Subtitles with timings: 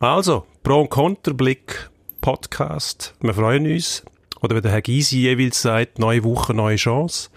[0.00, 3.16] Also, Pro- und Konterblick Podcast.
[3.20, 4.04] Wir freuen uns.
[4.40, 7.30] Oder wie der Herr Gysi jeweils sagt, neue Woche, neue Chance.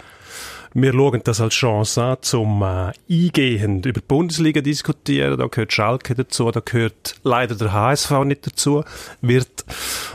[0.75, 5.39] Wir schauen das als Chance an, zum äh, eingehend über die Bundesliga diskutieren.
[5.39, 8.83] Da gehört Schalke dazu, da gehört leider der HSV nicht dazu,
[9.21, 9.65] wird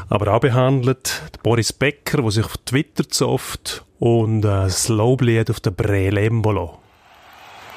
[0.09, 1.23] aber auch behandelt.
[1.35, 6.79] Der Boris Becker, der sich auf Twitter zofft und äh, das Loblied auf der Brelembolo.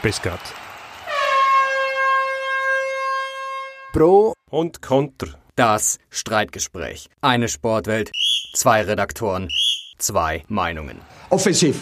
[0.04, 0.40] Bis grad.
[3.92, 5.28] Pro Und Konter.
[5.56, 7.10] Das Streitgespräch.
[7.22, 8.12] Eine Sportwelt,
[8.54, 9.50] zwei Redaktoren,
[9.98, 11.00] zwei Meinungen.
[11.32, 11.78] Offensiv.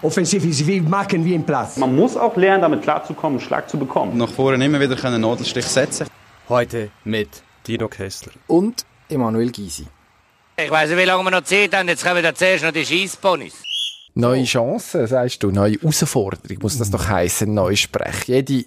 [0.00, 1.76] Offensiv ist wie machen wie im Platz.
[1.76, 4.16] Man muss auch lernen, damit klarzukommen, einen Schlag zu bekommen.
[4.16, 6.06] nach vorne immer wieder einen Nadelstich setzen
[6.48, 8.32] Heute mit Dino Kessler.
[8.46, 9.86] und Emanuel Gysi.
[10.56, 11.88] Ich weiß nicht, wie lange wir noch Zeit haben.
[11.88, 13.54] Jetzt kommen da zuerst noch die Scheissponys.
[14.14, 18.24] Neue Chancen, sagst du, neue Herausforderung, muss das doch heißen, neu sprechen.
[18.34, 18.64] Jede,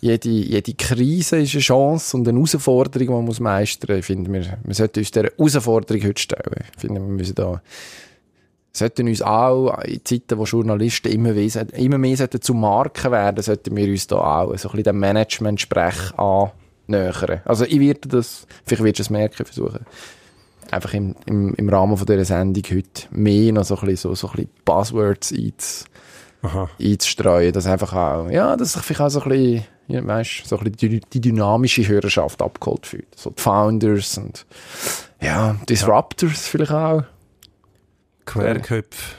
[0.00, 3.98] jede, jede Krise ist eine Chance und eine Herausforderung, die man muss meistern.
[3.98, 6.64] Ich finde, wir, wir sollten uns dieser Herausforderung heute stellen.
[6.74, 7.60] Ich finde, wir müssen da,
[8.72, 13.42] sollten uns auch in Zeiten, wo Journalisten immer mehr, immer mehr sollten zu Marken werden,
[13.42, 17.40] sollten wir uns da auch so ein bisschen dem Management-Sprech annähern.
[17.44, 19.84] Also ich werde das, vielleicht wirst du es merken, versuchen,
[20.70, 24.14] einfach im, im, im Rahmen von dieser Sendung heute mehr noch so ein bisschen, so,
[24.14, 25.84] so ein bisschen Buzzwords einz,
[26.42, 26.70] Aha.
[26.80, 30.58] einzustreuen, dass einfach auch, ja, dass sich vielleicht auch so ein bisschen, ja, weißt, so
[30.58, 33.14] ein bisschen die, dynamische Hörerschaft abgeholt fühlt.
[33.14, 34.46] So die Founders und,
[35.20, 37.02] ja, Disruptors vielleicht auch.
[38.24, 39.16] Querköpfe.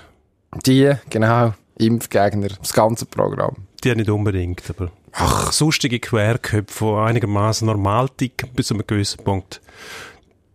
[0.66, 3.55] Die, genau, Impfgegner, das ganze Programm.
[3.83, 9.23] Die nicht unbedingt, aber ach, sonstige Querköpfe, die einigermaßen normal ticken bis zu einem gewissen
[9.23, 9.61] Punkt.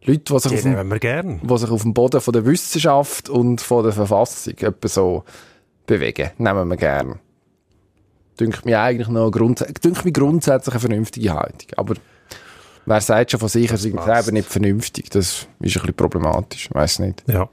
[0.05, 1.41] Leute, die sich, Die auf dem, nehmen wir gern.
[1.43, 5.25] die sich auf dem Boden von der Wissenschaft und von der Verfassung etwa so
[5.87, 6.31] bewegen.
[6.39, 7.19] Nehmen wir gern.
[8.39, 11.69] Dünkt mir eigentlich noch grunds dünkt mir grundsätzlich eine vernünftige Haltung.
[11.77, 11.95] Aber
[12.85, 16.69] wer sagt schon von sich, er sei selber nicht vernünftig, das ist ein bisschen problematisch.
[16.73, 17.25] Weiß nicht.
[17.27, 17.49] Ja.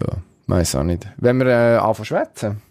[0.00, 0.08] Ja,
[0.46, 1.06] weiß auch nicht.
[1.16, 2.62] Wenn wir äh, anfangen zu schwätzen.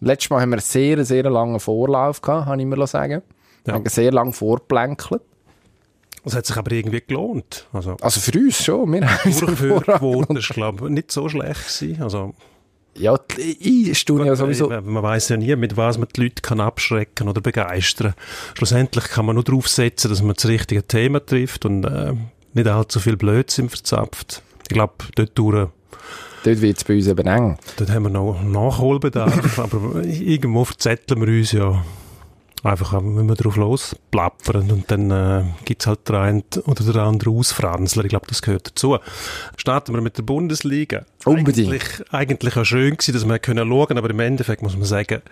[0.00, 3.22] Letztes Mal haben wir einen sehr, sehr langen Vorlauf gehabt, kann ich mir sagen.
[3.64, 3.74] Wir Ja.
[3.74, 5.22] haben sehr lang vorplänkelt.
[6.24, 7.66] Das hat sich aber irgendwie gelohnt.
[7.72, 8.90] Also, Also für uns schon.
[8.92, 12.02] Wir haben Durchführquote ist, glaube ich, nicht so schlecht gewesen.
[12.02, 12.34] Also,
[12.96, 14.70] Ja, ich staune ja sowieso.
[14.70, 18.14] äh, man weiß ja nie, mit was man die Leute kann abschrecken oder begeistern.
[18.54, 22.12] Schlussendlich kann man nur darauf setzen, dass man das richtige Thema trifft und äh,
[22.52, 24.42] nicht allzu viel Blödsinn verzapft.
[24.62, 25.68] Ich glaube, dort durch
[26.44, 27.58] Dort wird es bei uns eben eng.
[27.78, 31.82] Dort haben wir noch Nachholbedarf, aber irgendwo verzetteln wir uns ja
[32.64, 37.30] einfach, wenn wir drauf losplappern und dann äh, gibt's halt der eine oder der andere
[37.30, 38.04] Ausfranzler.
[38.04, 38.98] Ich glaube, das gehört dazu.
[39.56, 41.04] Starten wir mit der Bundesliga.
[41.24, 41.68] Unbedingt.
[41.68, 45.22] Eigentlich, eigentlich auch schön gewesen, dass wir können schauen, aber im Endeffekt muss man sagen,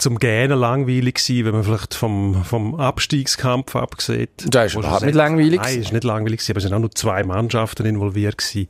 [0.00, 4.28] zum Gähnen langweilig gewesen, wenn man vielleicht vom, vom Abstiegskampf abgesehen.
[4.46, 6.90] Das ist überhaupt nicht langweilig Nein, ist nicht langweilig gewesen, aber es sind auch nur
[6.92, 8.68] zwei Mannschaften involviert gewesen.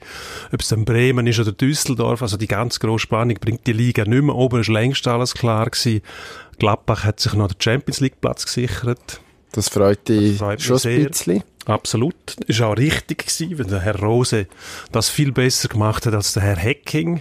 [0.53, 4.05] Ob es dann Bremen ist oder Düsseldorf, also die ganz grosse Spannung bringt die Liga
[4.05, 4.35] nicht mehr.
[4.35, 6.03] Oben ist längst alles klar gewesen.
[6.61, 9.21] Gladbach hat sich noch den Champions League Platz gesichert.
[9.53, 10.99] Das freut dich Das freut schon sehr.
[10.99, 11.43] ein bisschen.
[11.67, 12.15] Absolut.
[12.47, 14.47] Ist auch richtig gewesen, weil der Herr Rose
[14.93, 17.21] das viel besser gemacht hat als der Herr Hecking.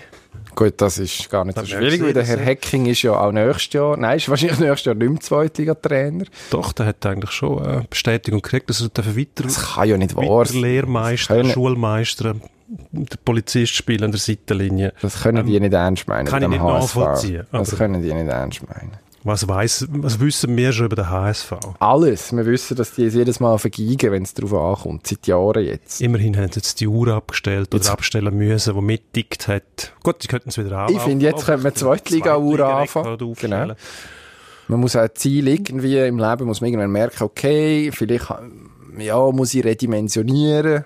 [0.56, 3.14] Gut, das ist gar nicht so Das wir schwierig, weil der Herr Hecking ist ja
[3.20, 6.26] auch nächstes Jahr, nein, ist wahrscheinlich nächstes Jahr nicht mehr Zweitliga-Trainer.
[6.50, 10.16] Doch, der hat eigentlich schon äh, Bestätigung gekriegt, dass er weiter, Das kann ja nicht
[10.16, 10.62] wahr sein.
[10.62, 12.36] Lehrmeister, Schulmeister,
[12.92, 14.94] der Polizist spielen an der Seitenlinie.
[15.02, 16.28] Das können die nicht ernst meinen.
[16.28, 16.96] Ähm, kann ich nicht HSV.
[16.96, 18.92] nachvollziehen, Das können die nicht ernst meinen.
[19.24, 21.54] Was weiss, was wissen wir schon über den HSV?
[21.80, 22.32] Alles.
[22.32, 25.08] Wir wissen, dass die es jedes Mal vergeigen, wenn es darauf ankommt.
[25.08, 26.02] Seit Jahren jetzt.
[26.02, 29.94] Immerhin haben sie jetzt die Uhr abgestellt Jetzt- oder abstellen müssen, die mittickt hat.
[30.04, 30.94] Gut, die könnten es wieder an.
[30.94, 33.36] Ich finde, jetzt könnte man Zweitliga-Uhr anfangen.
[33.40, 33.74] Genau.
[34.68, 38.32] Man muss auch ein Ziel irgendwie im Leben, muss man irgendwann merken, okay, vielleicht
[38.98, 40.86] ja, muss ich redimensionieren.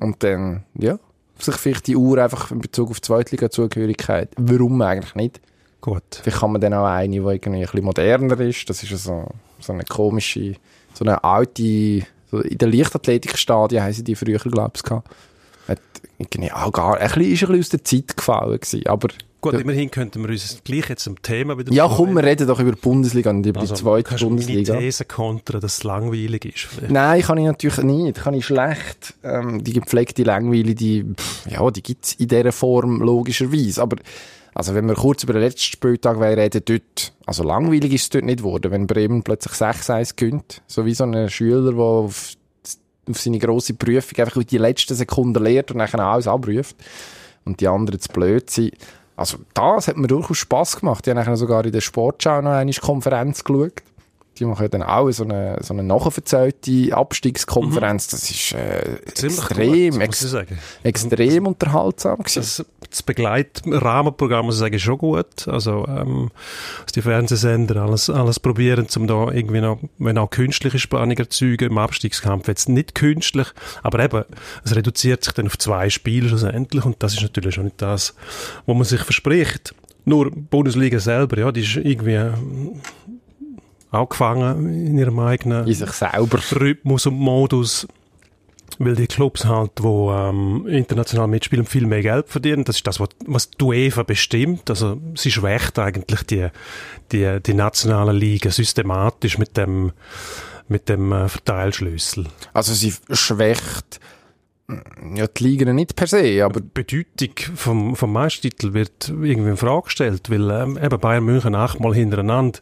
[0.00, 0.98] Und dann, ja,
[1.38, 4.30] sich vielleicht die Uhr einfach in Bezug auf Zweitliga-Zugehörigkeit.
[4.36, 5.40] Warum eigentlich nicht?
[5.82, 6.02] Gut.
[6.22, 8.70] Vielleicht kann man dann auch eine, die irgendwie ein bisschen moderner ist.
[8.70, 9.26] Das ist so,
[9.58, 10.54] so eine komische,
[10.94, 14.90] so eine alte, so in der Leichtathletikstadien sie die früher, glaube ich.
[15.68, 15.80] Hat
[16.18, 18.86] irgendwie auch gar, ein bisschen, ist ein bisschen aus der Zeit gefallen gewesen.
[18.86, 19.08] Aber,
[19.40, 22.60] Gut, immerhin könnten wir uns gleich jetzt zum Thema wieder ja, komm, wir reden doch
[22.60, 24.78] über die Bundesliga und über Also, die zweite du meine Bundesliga.
[24.78, 26.60] These kontern, dass es langweilig ist.
[26.60, 26.92] Vielleicht.
[26.92, 28.20] Nein, kann ich natürlich nicht.
[28.20, 29.14] Kann ich schlecht.
[29.24, 33.82] Ähm, die gepflegte Langweile, die, pff, ja, die gibt's in dieser Form logischerweise.
[33.82, 33.96] Aber,
[34.54, 38.24] also wenn wir kurz über den letzten Spieltag reden, dort, also langweilig ist es dort
[38.24, 40.62] nicht geworden, wenn Bremen plötzlich 6-1 gewinnt.
[40.66, 42.34] So wie so ein Schüler, der auf,
[43.08, 46.76] auf seine grosse Prüfung einfach die letzten Sekunden lehrt und dann alles abruft.
[47.44, 48.72] Und die anderen zu blöd sind.
[49.16, 51.06] Also, das hat mir durchaus Spass gemacht.
[51.06, 53.82] Ich habe sogar in der Sportschau noch eine Konferenz geschaut
[54.38, 58.08] die machen dann auch so eine, so eine nachverzählte Abstiegskonferenz.
[58.08, 60.34] Das ist äh, extrem, ex
[60.82, 62.40] extrem unterhaltsam gewesen.
[62.40, 65.48] Das, das Begleitrahmenprogramm, muss ich sagen, ist schon gut.
[65.48, 66.30] Also, ähm,
[66.84, 71.70] dass die Fernsehsender alles, alles probieren, um da irgendwie noch, wenn auch künstliche Spannung erzeugen,
[71.70, 73.48] im Abstiegskampf jetzt nicht künstlich,
[73.82, 74.24] aber eben,
[74.64, 78.14] es reduziert sich dann auf zwei Spiele schlussendlich und das ist natürlich schon nicht das,
[78.66, 79.74] was man sich verspricht.
[80.04, 82.20] Nur die Bundesliga selber, ja, die ist irgendwie
[83.90, 86.38] auch gefangen in ihrem eigenen In sich selber.
[86.60, 87.86] Rhythmus und Modus.
[88.78, 92.64] Weil die Clubs halt, die ähm, international mitspielen, viel mehr Geld verdienen.
[92.64, 94.70] Das ist das, was, was die UEFA bestimmt.
[94.70, 96.48] Also sie schwächt eigentlich die,
[97.12, 99.92] die, die nationalen Ligen systematisch mit dem,
[100.68, 102.26] mit dem äh, Verteilschlüssel.
[102.52, 104.00] Also sie schwächt
[104.68, 109.50] mm, ja, die Ligen nicht per se, aber Die Bedeutung vom, vom Meistertitel wird irgendwie
[109.50, 112.60] in Frage gestellt, weil ähm, eben Bayern München achtmal hintereinander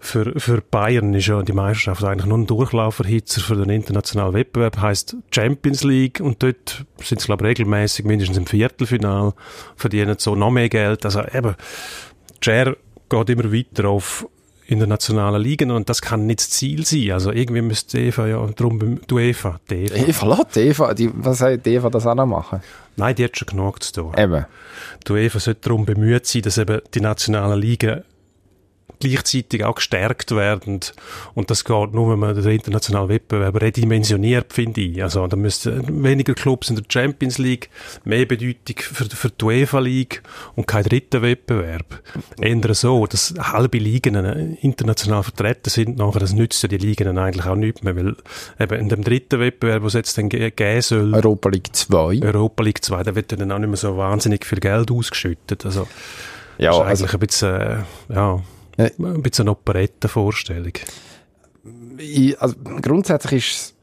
[0.00, 4.80] für, für Bayern ist ja die Meisterschaft eigentlich nur ein Durchlauferhitzer für den internationalen Wettbewerb,
[4.80, 9.34] heißt Champions League und dort sind sie glaube ich regelmäßig mindestens im Viertelfinal,
[9.76, 11.04] verdienen so noch mehr Geld.
[11.04, 11.54] Also eben,
[12.40, 12.76] Cher
[13.08, 14.26] geht immer weiter auf
[14.68, 17.12] internationalen Ligen und das kann nicht das Ziel sein.
[17.12, 19.96] Also irgendwie müsste Eva ja drum, die UEFA, die Eva.
[19.96, 22.60] Eva, lass Eva, die, was soll die Eva das auch noch machen?
[22.96, 24.12] Nein, die hat schon genug zu tun.
[24.16, 24.44] Eben.
[25.06, 28.02] Die UEFA sollte darum bemüht sein, dass eben die nationalen Ligen
[29.00, 30.80] gleichzeitig auch gestärkt werden.
[31.34, 35.02] Und das geht nur, wenn man den internationalen Wettbewerb redimensioniert, finde ich.
[35.02, 37.70] Also, da müssten weniger Clubs in der Champions League,
[38.04, 40.22] mehr Bedeutung für, für die UEFA League
[40.56, 42.02] und kein dritter Wettbewerb.
[42.40, 47.16] Ändern so, dass halbe Ligen äh, international vertreten sind nachher, das nützt ja die Ligen
[47.18, 48.16] eigentlich auch nicht mehr, weil
[48.58, 52.20] eben in dem dritten Wettbewerb, was jetzt dann ge- geben soll, Europa League 2.
[52.22, 55.64] Europa League 2, da wird dann auch nicht mehr so wahnsinnig viel Geld ausgeschüttet.
[55.64, 55.86] Also,
[56.58, 57.76] Ja, das ist also, eigentlich ein bisschen, äh,
[58.14, 58.42] ja,
[58.78, 58.86] Ja.
[58.98, 60.72] ein bisschen eine Operettenvorstellung.
[61.98, 63.74] ich, also grundsätzlich ist es-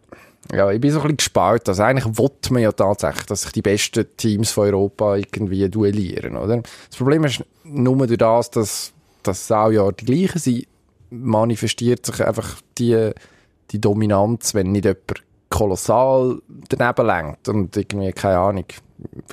[0.56, 1.70] ja, ich bin so ein bisschen gespalten.
[1.72, 6.38] Also eigentlich will man ja tatsächlich, dass sich die besten Teams von Europa irgendwie duellieren,
[6.38, 6.62] oder?
[6.90, 8.94] Das Problem ist nur durch das, dass,
[9.24, 10.68] dass es auch ja die gleichen sind,
[11.10, 13.12] manifestiert sich einfach die,
[13.72, 16.40] die Dominanz, wenn nicht jemand kolossal
[16.70, 18.66] daneben lenkt und irgendwie, keine Ahnung,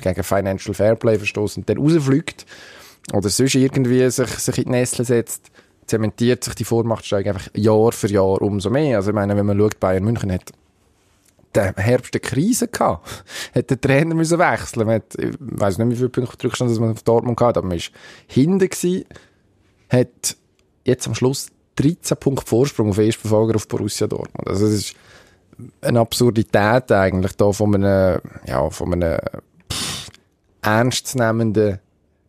[0.01, 2.45] gegen Financial Fairplay verstoßt und dann rausfliegt
[3.13, 5.51] oder sonst irgendwie sich, sich in die Nestle setzt,
[5.87, 8.97] zementiert sich die Vormachtstellung einfach Jahr für Jahr umso mehr.
[8.97, 10.51] Also ich meine, wenn man schaut, Bayern München hat
[11.55, 13.07] der Herbst eine Krise gehabt.
[13.55, 14.87] Hat der Trainer müssen wechseln.
[14.87, 17.57] Man hat, ich weiss nicht, wie viele Punkte Rückstand dass man auf Dortmund gehabt hat,
[17.57, 17.85] aber man war
[18.27, 19.05] hinten gewesen,
[19.89, 20.35] hat
[20.83, 24.47] jetzt am Schluss 13 Punkte Vorsprung auf Erstverfolger auf Borussia Dortmund.
[24.47, 24.95] Also das ist
[25.81, 29.19] eine Absurdität eigentlich da von einem, ja, von einem
[29.71, 30.07] pff,
[30.61, 31.79] ernstzunehmenden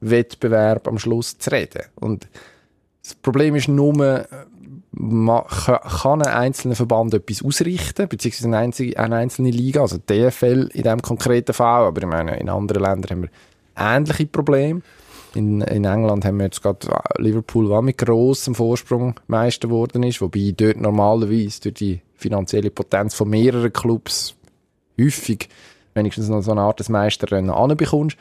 [0.00, 1.84] Wettbewerb am Schluss zu reden.
[1.96, 2.28] Und
[3.04, 4.26] das Problem ist nur,
[4.92, 9.98] ma, ka- kann ein einzelner Verband etwas ausrichten, beziehungsweise eine einzige, eine einzelne Liga, also
[9.98, 13.30] DFL in diesem konkreten Fall, aber ich meine, in anderen Ländern haben wir
[13.76, 14.82] ähnliche Probleme.
[15.34, 16.86] In, in England haben wir jetzt gerade
[17.18, 23.14] Liverpool, was mit grossem Vorsprung Meister geworden ist, wobei dort normalerweise durch die finanzielle Potenz
[23.14, 24.36] von mehreren Clubs
[25.00, 25.48] häufig
[25.94, 28.16] wenigstens noch so eine Art des Meisterrennen anbekommst.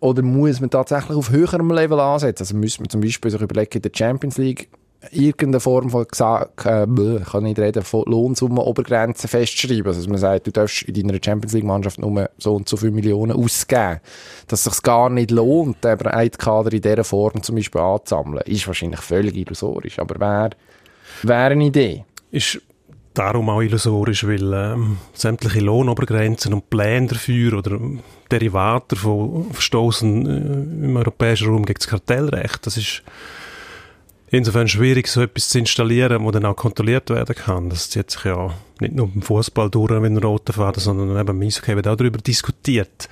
[0.00, 2.42] Oder muss man tatsächlich auf höherem Level ansetzen?
[2.42, 4.68] Also müssen wir zum Beispiel sich überlegen, in der Champions League
[5.10, 6.86] irgendeine Form von, gesagt, äh,
[7.24, 9.86] kann nicht reden, von Lohnsummen, Obergrenzen festschreiben.
[9.86, 12.76] Also, dass man sagt, du darfst in deiner Champions League Mannschaft nur so und so
[12.76, 14.00] viele Millionen ausgeben.
[14.48, 18.42] Dass es sich gar nicht lohnt, eben einen Kader in dieser Form zum Beispiel anzusammeln,
[18.46, 19.98] ist wahrscheinlich völlig illusorisch.
[19.98, 20.50] Aber wäre
[21.22, 22.04] wär eine Idee.
[22.30, 22.60] Ist
[23.16, 27.78] darum auch illusorisch, weil ähm, sämtliche Lohnobergrenzen und Pläne dafür oder
[28.30, 32.66] Derivate davon verstoßen äh, im europäischen Raum gegen das Kartellrecht.
[32.66, 33.02] Das ist
[34.30, 37.70] insofern schwierig, so etwas zu installieren, wo dann auch kontrolliert werden kann.
[37.70, 41.26] Das zieht sich ja nicht nur beim Fußball durch wie ein roter Faden, sondern eben
[41.26, 43.08] beim Eishockey wird auch darüber diskutiert.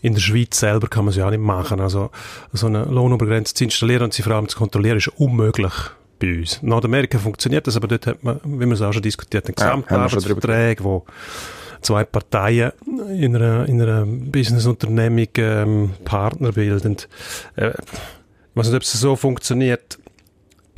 [0.00, 1.80] In der Schweiz selber kann man es ja auch nicht machen.
[1.80, 2.10] Also
[2.52, 5.72] so eine Lohnobergrenze zu installieren und sie vor allem zu kontrollieren, ist unmöglich
[6.22, 6.58] bei uns.
[6.62, 9.54] In Nordamerika funktioniert das, aber dort hat man, wie wir es auch schon diskutiert haben,
[9.54, 11.04] Gesamtarbeitsverträge, wo
[11.80, 12.72] zwei Parteien
[13.18, 16.96] in einer, in einer Businessunternehmung ähm, Partner bilden.
[17.56, 19.98] Äh, ich weiß nicht, ob es so funktioniert.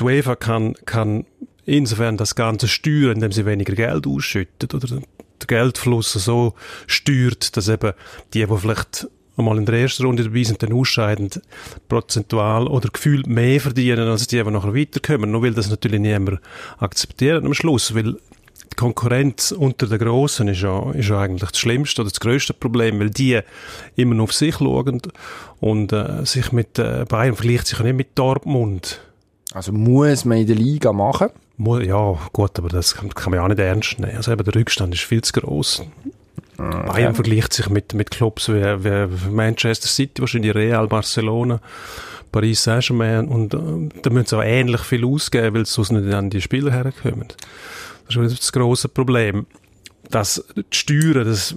[0.00, 1.26] Die UEFA kann, kann
[1.66, 5.04] insofern das Ganze steuern, indem sie weniger Geld ausschüttet oder den
[5.46, 6.54] Geldfluss so
[6.86, 7.92] steuert, dass eben
[8.32, 11.30] die, die vielleicht einmal in der ersten Runde dabei sind, dann ausscheiden,
[11.88, 15.30] prozentual oder gefühlt mehr verdienen, als die, die nachher weiterkommen.
[15.30, 16.40] Nur will das natürlich niemand
[16.78, 18.16] akzeptieren am Schluss, weil
[18.74, 22.54] die Konkurrenz unter den Grossen ist ja, ist ja eigentlich das Schlimmste oder das grösste
[22.54, 23.40] Problem, weil die
[23.96, 25.00] immer nur auf sich schauen
[25.60, 29.00] und äh, sich mit äh, Bayern vergleicht sich nicht mit Dortmund.
[29.52, 31.28] Also muss man in der Liga machen.
[31.58, 34.16] Ja, gut, aber das kann, kann man ja auch nicht ernst nehmen.
[34.16, 35.82] Also eben, der Rückstand ist viel zu gross.
[36.56, 41.60] Bayern vergleicht sich mit, mit Clubs wie, wie Manchester City, wahrscheinlich Real, Barcelona,
[42.32, 46.30] Paris Saint-Germain und äh, da müssen sie auch ähnlich viel ausgeben, weil sonst nicht an
[46.30, 47.28] die Spieler herkommen.
[48.06, 49.46] Das ist das grosse Problem.
[50.10, 51.56] Das die Steuern, das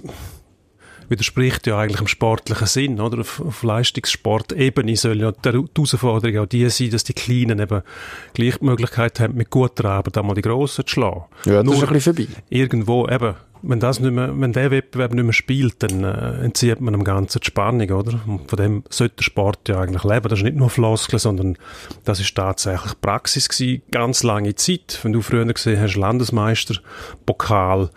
[1.08, 3.20] widerspricht ja eigentlich im sportlichen Sinn, oder?
[3.20, 7.82] Auf, auf Leistungssportebene soll ja die Herausforderung auch die sein, dass die Kleinen eben
[8.34, 11.24] gleich die Möglichkeit haben, mit guter Arbeit einmal die Grossen zu schlagen.
[11.44, 12.32] Ja, das Nur ist ein bisschen vorbei.
[12.50, 16.80] irgendwo, eben, wenn das nicht mehr, wenn der Wettbewerb nicht mehr spielt, dann äh, entzieht
[16.80, 18.20] man dem Ganzen die Spannung, oder?
[18.26, 20.28] Und von dem sollte der Sport ja eigentlich leben.
[20.28, 21.58] Das ist nicht nur Floskeln, sondern
[22.04, 25.00] das ist tatsächlich Praxis gewesen, ganz lange Zeit.
[25.02, 26.76] Wenn du früher gesehen hast, Landesmeister,
[27.26, 27.90] Pokal,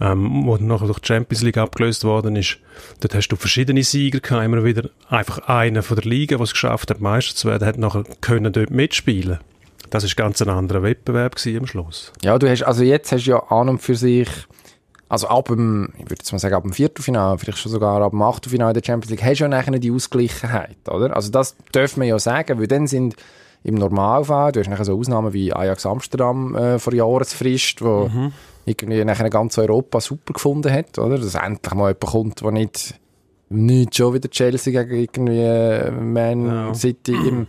[0.00, 2.58] ähm, wo nachher durch die Champions League abgelöst worden ist,
[3.00, 6.52] dort hast du verschiedene Sieger gehabt, immer wieder einfach einer von der Liga, der es
[6.52, 9.38] geschafft hat, Meister zu werden, hat nachher können dort mitspielen.
[9.90, 12.12] Das ist ganz ein anderer Wettbewerb am Schluss.
[12.22, 14.28] Ja, du hast, also jetzt hast du ja an und für sich,
[15.10, 18.12] also ab dem, ich würde jetzt mal sagen, ab dem Viertelfinale, vielleicht schon sogar ab
[18.12, 21.14] dem Achtelfinale der Champions League, hast du ja nachher die Ausgleichheit, oder?
[21.14, 23.16] Also das dürfen wir ja sagen, weil dann sind
[23.62, 28.08] im Normalfall, du hast nachher so Ausnahmen wie Ajax Amsterdam äh, vor Jahresfrist, wo
[28.64, 31.18] irgendwie nachher ganz Europa super gefunden hat, oder?
[31.18, 32.94] Dass endlich mal jemand kommt, der nicht
[33.50, 36.74] nicht schon wieder Chelsea gegen irgendwie äh, Man Ja.
[36.74, 37.48] City im,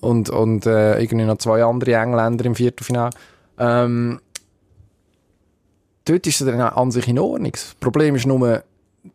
[0.00, 3.10] und, und äh, irgendwie noch zwei andere Engländer im Viertelfinale.
[3.58, 4.20] Ähm,
[6.04, 7.52] dort ist es dann an sich in Ordnung.
[7.52, 8.62] Das Problem ist nur,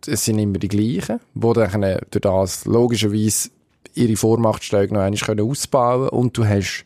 [0.08, 1.82] es sind immer die gleichen, die dann
[2.12, 3.50] durch das logischerweise
[3.96, 6.86] ihre Vormachtstellung noch einmal können ausbauen und du hast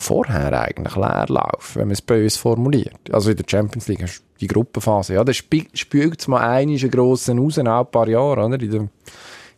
[0.00, 2.98] vorher eigentlich Leerlauf, wenn man es böse formuliert.
[3.10, 5.14] Also in der Champions League hast du die Gruppenphase.
[5.14, 8.62] Ja, da spi- spült es mal einmal einen grossen raus, nach ein paar Jahren, oder?
[8.62, 8.88] In, der,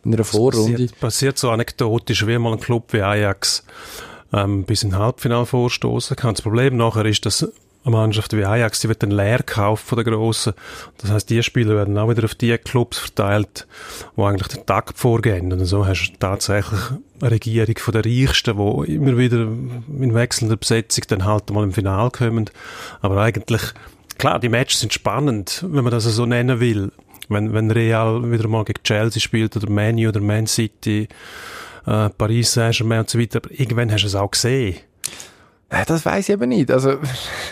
[0.05, 0.73] in einer Vorrunde.
[0.73, 3.65] Passiert, passiert so anekdotisch, wie mal ein Club wie Ajax
[4.33, 6.35] ähm, bis in Halbfinale vorstoßen kann.
[6.35, 7.47] Das Problem nachher ist, dass
[7.85, 10.53] eine Mannschaft wie Ajax, die wird dann leer gekauft von den Grossen.
[10.99, 13.67] Das heißt, die Spieler werden auch wieder auf die Clubs verteilt,
[14.17, 15.53] wo eigentlich den Takt vorgehen.
[15.53, 16.81] Und so hast du tatsächlich
[17.21, 21.73] eine Regierung von der Reichsten, wo immer wieder in wechselnder Besetzung dann halt mal im
[21.73, 22.51] Finale kommen.
[23.01, 23.63] Aber eigentlich,
[24.19, 26.93] klar, die Matches sind spannend, wenn man das so nennen will.
[27.31, 31.09] Wenn, wenn Real wieder mal gegen Chelsea spielt oder Man U oder Man City,
[31.87, 34.77] äh, Paris Saint-Germain und so weiter, aber irgendwann hast du es auch gesehen.
[35.71, 36.71] Äh, Das weiß ich eben nicht.
[36.71, 36.97] Also,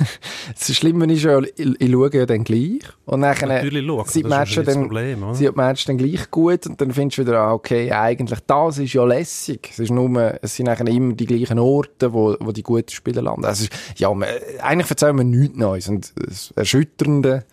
[0.59, 2.81] das Schlimme ist ja, ich, ich schaue ja dann gleich.
[3.07, 5.35] Und nachher Natürlich schauen, sind die Matches dann, Problem, oder?
[5.35, 8.79] sind die Matches dann gleich gut und dann findest du wieder, ah, okay, eigentlich das
[8.79, 9.69] ist ja lässig.
[9.71, 13.23] Es ist nur, es sind nachher immer die gleichen Orte, wo, wo die guten Spieler
[13.23, 13.45] landen.
[13.45, 14.29] Also, ja, man,
[14.61, 15.89] eigentlich erzählen wir nichts Neues.
[15.89, 17.45] Und das Erschütternde,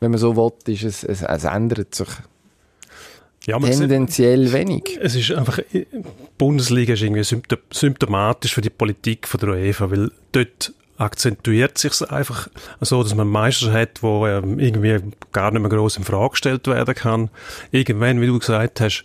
[0.00, 2.08] wenn man so will, ist, es, es, es ändert sich
[3.46, 4.98] Ja, tendenziell wenig.
[5.00, 5.86] Es ist einfach, die
[6.38, 12.08] Bundesliga ist irgendwie symptom symptomatisch für die Politik von der UEFA, weil dort akzentuiert sich
[12.10, 12.48] einfach
[12.80, 16.66] so, dass man Meister hat, wo ähm, irgendwie gar nicht mehr groß in Frage gestellt
[16.66, 17.30] werden kann.
[17.70, 19.04] Irgendwann, wie du gesagt hast,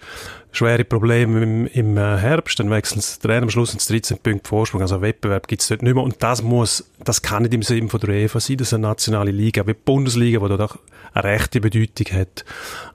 [0.52, 4.50] schwere Probleme im, im äh, Herbst, dann wechseln sie Trainer am Schluss ins 13 Punkte
[4.50, 7.62] Vorsprung, also Wettbewerb gibt es dort nicht mehr und das muss, das kann nicht im
[7.62, 10.62] Sinn von der UEFA sein, das ist eine nationale Liga, wie die Bundesliga, die dort
[10.62, 10.78] auch
[11.14, 12.46] eine rechte Bedeutung hat,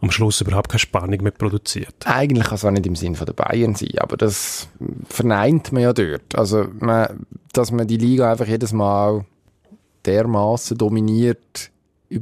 [0.00, 1.94] am Schluss überhaupt keine Spannung mehr produziert.
[2.04, 4.68] Eigentlich kann es auch nicht im Sinn von der Bayern sein, aber das
[5.08, 6.34] verneint man ja dort.
[6.36, 9.24] Also, man, dass man die Liga einfach jedes Mal
[10.04, 11.70] dermaßen dominiert,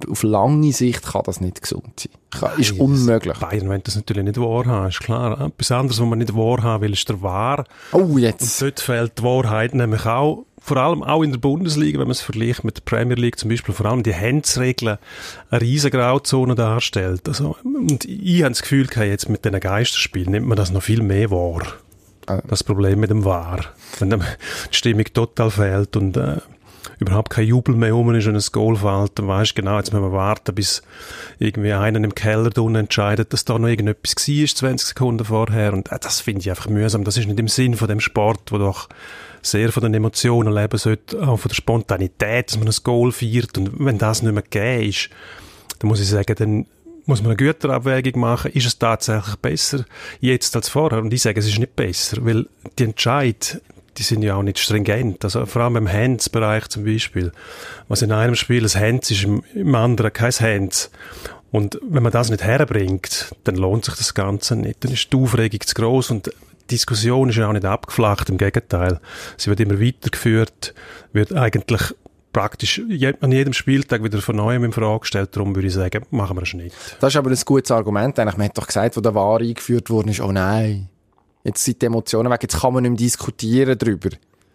[0.08, 2.12] auf lange Sicht kann das nicht gesund sein.
[2.30, 3.38] Kann, ist Nein, unmöglich.
[3.38, 5.38] Bayern will das natürlich nicht wahrhaben, ist klar.
[5.40, 7.64] Etwas anderes, was man nicht wahrhaben will, ist der Wahr.
[7.92, 8.62] Oh, Und jetzt.
[8.62, 12.20] dort fehlt die Wahrheit nämlich auch, vor allem auch in der Bundesliga, wenn man es
[12.20, 14.96] vergleicht mit der Premier League zum Beispiel, vor allem die Handsregeln
[15.50, 17.28] eine riesen Grauzone darstellt.
[17.28, 21.02] Also, und ich habe das Gefühl, jetzt mit diesen Geisterspielen nimmt man das noch viel
[21.02, 21.64] mehr wahr.
[22.26, 22.40] Ah.
[22.46, 23.60] Das Problem mit dem Wahr.
[23.98, 24.16] Wenn die
[24.70, 26.36] Stimmung total fehlt und äh,
[26.98, 30.04] überhaupt kein Jubel mehr rum ist, wenn ein Goal fällt, dann weisst genau, jetzt müssen
[30.04, 30.82] wir warten, bis
[31.38, 35.72] irgendwie einer im Keller unten entscheidet, dass da noch irgendetwas war, 20 Sekunden vorher.
[35.72, 37.04] Und äh, das finde ich einfach mühsam.
[37.04, 38.88] Das ist nicht im Sinn von dem Sport, wo doch
[39.42, 43.58] sehr von den Emotionen leben sollte, auch von der Spontanität, dass man ein Goal feiert.
[43.58, 45.10] Und wenn das nicht mehr gegeben ist,
[45.80, 46.66] dann muss ich sagen, dann
[47.06, 48.52] muss man eine Güterabwägung machen.
[48.52, 49.84] Ist es tatsächlich besser
[50.20, 51.00] jetzt als vorher?
[51.00, 52.46] Und ich sage, es ist nicht besser, weil
[52.78, 53.60] die Entscheid,
[53.98, 55.24] die sind ja auch nicht stringent.
[55.24, 57.32] Also vor allem im Hands-Bereich zum Beispiel.
[57.88, 60.90] Was in einem Spiel ein Hands ist, im, anderen kein Hands.
[61.50, 64.82] Und wenn man das nicht herbringt, dann lohnt sich das Ganze nicht.
[64.82, 68.30] Dann ist die Aufregung zu groß und die Diskussion ist ja auch nicht abgeflacht.
[68.30, 69.00] Im Gegenteil.
[69.36, 70.72] Sie wird immer weitergeführt,
[71.12, 71.94] wird eigentlich
[72.32, 72.80] praktisch
[73.20, 75.30] an jedem Spieltag wieder von neuem in Frage gestellt.
[75.36, 76.72] Darum würde ich sagen, machen wir einen Schnitt.
[77.00, 78.18] Das ist aber ein gutes Argument.
[78.18, 78.36] Eigentlich.
[78.36, 80.88] Man hat doch gesagt, wo der Wahr eingeführt worden ist, oh nein,
[81.44, 84.10] jetzt sind die Emotionen weg, jetzt kann man nicht mehr diskutieren darüber.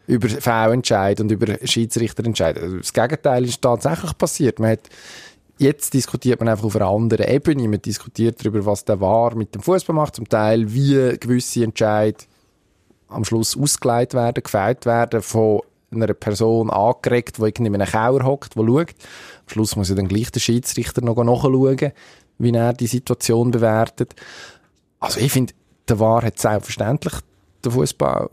[0.08, 2.58] über V-Entscheid und über Schiedsrichterentscheid.
[2.58, 4.60] Also das Gegenteil ist tatsächlich passiert.
[4.60, 4.82] Man hat
[5.60, 7.68] Jetzt diskutiert man einfach auf einer anderen Ebene.
[7.68, 12.28] Man diskutiert darüber, was der war mit dem Fußball macht, zum Teil, wie gewisse Entscheid
[13.08, 18.56] am Schluss ausgeleitet werden, gefällt werden, von einer Person angeregt, die in einem Keller hockt,
[18.56, 18.90] die schaut.
[18.90, 21.92] Am Schluss muss ja dann gleich der Schiedsrichter noch nachschauen,
[22.40, 24.16] wie er die Situation bewertet.
[25.00, 25.54] Also ich finde,
[25.88, 27.14] der War hat selbstverständlich
[27.64, 28.30] den Fußball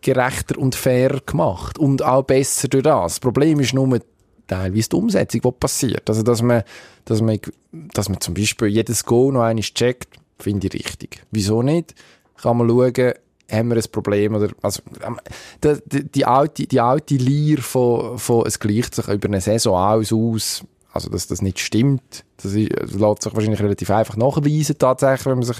[0.00, 3.14] gerechter und fairer gemacht und auch besser durch das.
[3.14, 4.00] Das Problem ist nur
[4.46, 6.08] teilweise die Umsetzung, die passiert.
[6.08, 6.62] Also, dass man,
[7.04, 7.38] dass man,
[7.72, 11.22] dass man zum Beispiel jedes Go noch einmal checkt, finde ich richtig.
[11.30, 11.94] Wieso nicht?
[12.36, 13.14] Kann man schauen,
[13.50, 15.18] haben wir ein Problem oder, also, ähm,
[15.64, 19.76] die, die, die alte, die alte Lehr von, von, es gleicht sich über eine Saison
[19.76, 24.16] aus, aus, also, dass das nicht stimmt, das, ist, das lässt sich wahrscheinlich relativ einfach
[24.16, 25.58] nachweisen, tatsächlich, wenn man sich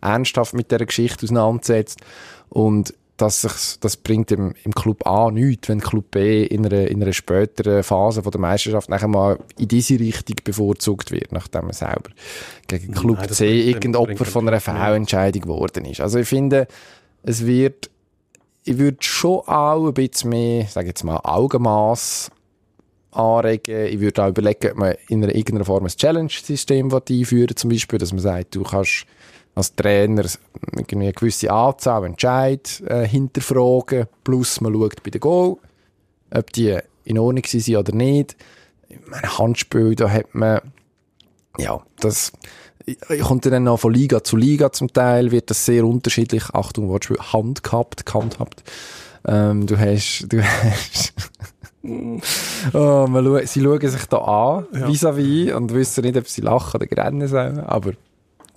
[0.00, 2.00] ernsthaft mit dieser Geschichte auseinandersetzt.
[2.48, 6.86] Und dass sich, das bringt im, im Club A nichts, wenn Club B in einer,
[6.86, 11.64] in einer späteren Phase von der Meisterschaft nachher mal in diese Richtung bevorzugt wird, nachdem
[11.64, 12.10] man selber
[12.68, 16.00] gegen Club Nein, C irgendein Opfer von einer V-Entscheidung geworden ist.
[16.00, 16.68] Also ich finde,
[17.22, 17.90] es wird,
[18.64, 22.30] ich würde schon auch ein bisschen mehr, sage jetzt mal, Augenmaß
[23.12, 23.86] anregen.
[23.86, 27.98] Ich würde auch überlegen, ob man in einer, irgendeiner Form ein Challenge-System einführen zum Beispiel,
[27.98, 29.06] dass man sagt, du kannst
[29.54, 30.24] als Trainer
[30.92, 35.56] eine gewisse Anzahl Entscheid äh, hinterfragen, plus man schaut bei den Goal,
[36.30, 38.36] ob die in Ordnung sind oder nicht.
[39.06, 40.60] Meine Handspiel, da hat man,
[41.58, 42.32] ja, das
[43.22, 46.50] kommt dann noch von Liga zu Liga zum Teil, wird das sehr unterschiedlich.
[46.52, 48.62] Achtung, Wortspiel, Hand gehabt, gehandhabt.
[49.26, 51.12] Ähm, du hast, du hast,
[52.74, 56.80] oh, man, sie schauen sich da an, vis-à-vis, -vis, und wissen nicht, ob sie lachen
[56.80, 57.92] oder rennen sollen, aber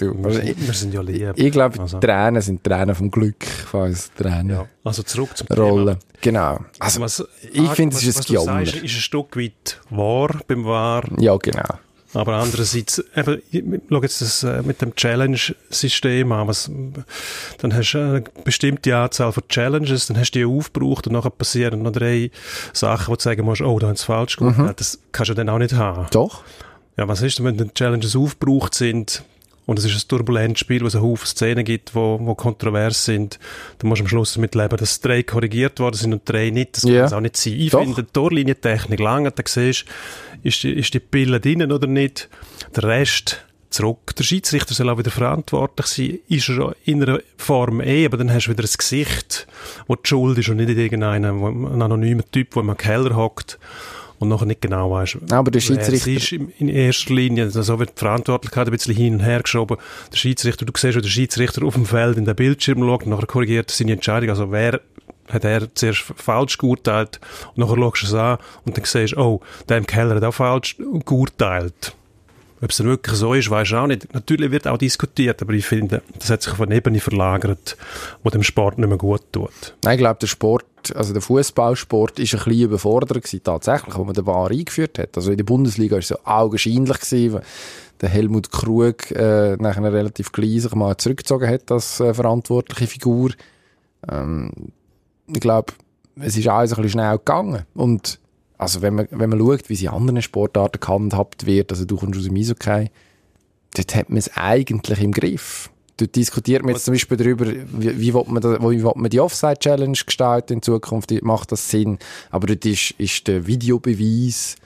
[0.02, 0.24] du.
[0.24, 1.34] Wir, sind, wir sind ja lieb.
[1.36, 2.00] Ich, glaube, also.
[2.00, 3.46] Tränen sind Tränen vom Glück.
[3.46, 4.66] Falls Tränen ja.
[4.84, 5.98] Also zurück zum Rollen.
[6.22, 6.60] Genau.
[6.80, 8.62] Also, was, ich finde, es ist ein Gejammer.
[8.62, 11.04] ist ein Stück weit wahr beim Wahr.
[11.20, 11.80] Ja, genau.
[12.14, 13.42] Aber andererseits, eben,
[13.90, 16.48] schau jetzt das äh, mit dem Challenge-System an.
[16.48, 16.70] Was,
[17.60, 21.30] dann hast du eine bestimmte Anzahl von Challenges, dann hast du die aufgebraucht und nachher
[21.30, 22.32] passieren noch drei
[22.74, 24.58] Sachen, wo du sagen musst, oh, da haben sie falsch gemacht.
[24.58, 24.74] Mhm.
[24.76, 26.08] Das kannst du dann auch nicht haben.
[26.12, 26.44] Doch.
[26.98, 29.24] Ja, was ist denn, wenn die Challenges aufgebraucht sind?
[29.66, 33.06] Und es ist ein turbulentes Spiel, wo es einen Haufen Szenen gibt, wo, wo kontrovers
[33.06, 33.40] sind.
[33.80, 36.78] Du musst am Schluss damit leben, dass drei korrigiert worden sind und drei nicht.
[36.78, 36.96] Das yeah.
[36.96, 37.54] kann es auch nicht sein.
[37.54, 37.82] Ich Doch.
[37.82, 39.86] finde, die Torlinientechnik lange, da siehst
[40.44, 42.30] ist die, ist die Pille drinnen oder nicht.
[42.76, 44.16] Der Rest zurück.
[44.18, 46.20] Der Schiedsrichter soll auch wieder verantwortlich sein.
[46.28, 49.48] Ist er in einer Form eh, aber dann hast du wieder ein Gesicht,
[49.88, 53.60] wo die Schuld ist und nicht irgendeinem ein anonymer Typ, der im Keller hockt
[54.22, 58.00] und nachher nicht genau weißt, aber der Schiedsrichter ist in erster Linie, also wird die
[58.00, 59.78] Verantwortlichkeit ein bisschen hin und her geschoben.
[60.12, 63.26] Der Schiedsrichter, du siehst, wie der Schiedsrichter auf dem Feld in den Bildschirm schaut nachher
[63.26, 64.30] korrigiert seine Entscheidung.
[64.30, 64.80] Also wer
[65.28, 67.20] hat er zuerst falsch geurteilt
[67.56, 70.24] und nachher schaust du es an und dann siehst du, oh, der im Keller hat
[70.24, 71.96] auch falsch geurteilt.
[72.62, 74.14] Ob es dann wirklich so ist, weiß ich auch nicht.
[74.14, 77.76] Natürlich wird auch diskutiert, aber ich finde, das hat sich eine Ebene verlagert,
[78.24, 79.76] wo dem Sport nicht mehr gut tut.
[79.84, 84.04] Nein, ich glaube, der Sport, also der Fußballsport ist ein bisschen überfordert gewesen, tatsächlich, wo
[84.04, 85.18] man den VAR eingeführt hat.
[85.18, 87.42] Also in der Bundesliga war es so augenscheinlich gewesen,
[88.00, 92.88] der Helmut Krug äh, nach einer relativ klein sich mal zurückgezogen hat als äh, verantwortliche
[92.88, 93.32] Figur.
[94.08, 94.52] Ähm,
[95.28, 95.74] ich glaube,
[96.20, 98.20] es ist alles ein bisschen schnell gegangen und
[98.62, 101.98] also wenn man, wenn man schaut, wie sie in anderen Sportarten gehandhabt wird, also du
[101.98, 102.92] kommst aus dem Eishockey,
[103.76, 105.72] dort hat man es eigentlich im Griff.
[105.98, 109.20] Dort diskutiert man jetzt zum Beispiel darüber, wie, wie, will man, da, wie man die
[109.20, 111.98] Offside-Challenge gestalten in Zukunft, macht das Sinn?
[112.30, 114.58] Aber dort ist, ist der Videobeweis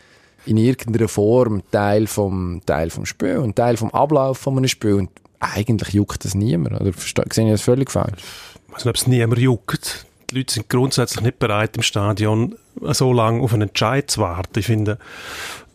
[0.45, 4.95] in irgendeiner Form Teil vom, Teil vom Spiel und Teil vom Ablauf von einem Spiel
[4.95, 6.91] und eigentlich juckt das niemand, oder?
[6.93, 8.21] Sehe ich das völlig falsch?
[8.67, 12.55] Ich weiß nicht, ob es niemand juckt die Leute sind grundsätzlich nicht bereit, im Stadion
[12.81, 14.59] so lange auf einen Entscheid zu warten.
[14.59, 14.97] Ich finde,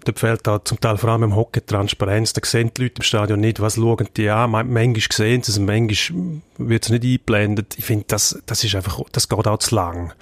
[0.04, 2.32] da fehlt da zum Teil vor allem im Hockey Transparenz.
[2.32, 4.50] Da sehen die Leute im Stadion nicht, was schauen die an.
[4.50, 7.74] Manchmal sehen sie es, manchmal wird es nicht eingeblendet.
[7.78, 10.12] Ich finde, das, das ist einfach, das geht auch zu lang.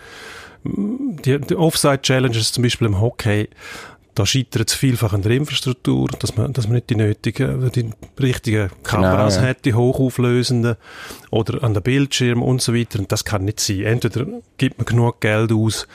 [0.64, 3.48] Die, die Offside-Challenges zum Beispiel im Hockey,
[4.18, 7.90] da scheitert es vielfach an der Infrastruktur, dass man, dass man nicht die nötigen, die
[8.20, 9.50] richtigen Kameras genau, ja.
[9.50, 10.76] hat, die hochauflösenden,
[11.30, 12.98] oder an der Bildschirm und so weiter.
[12.98, 13.82] Und das kann nicht sein.
[13.82, 14.26] Entweder
[14.56, 15.86] gibt man genug Geld aus,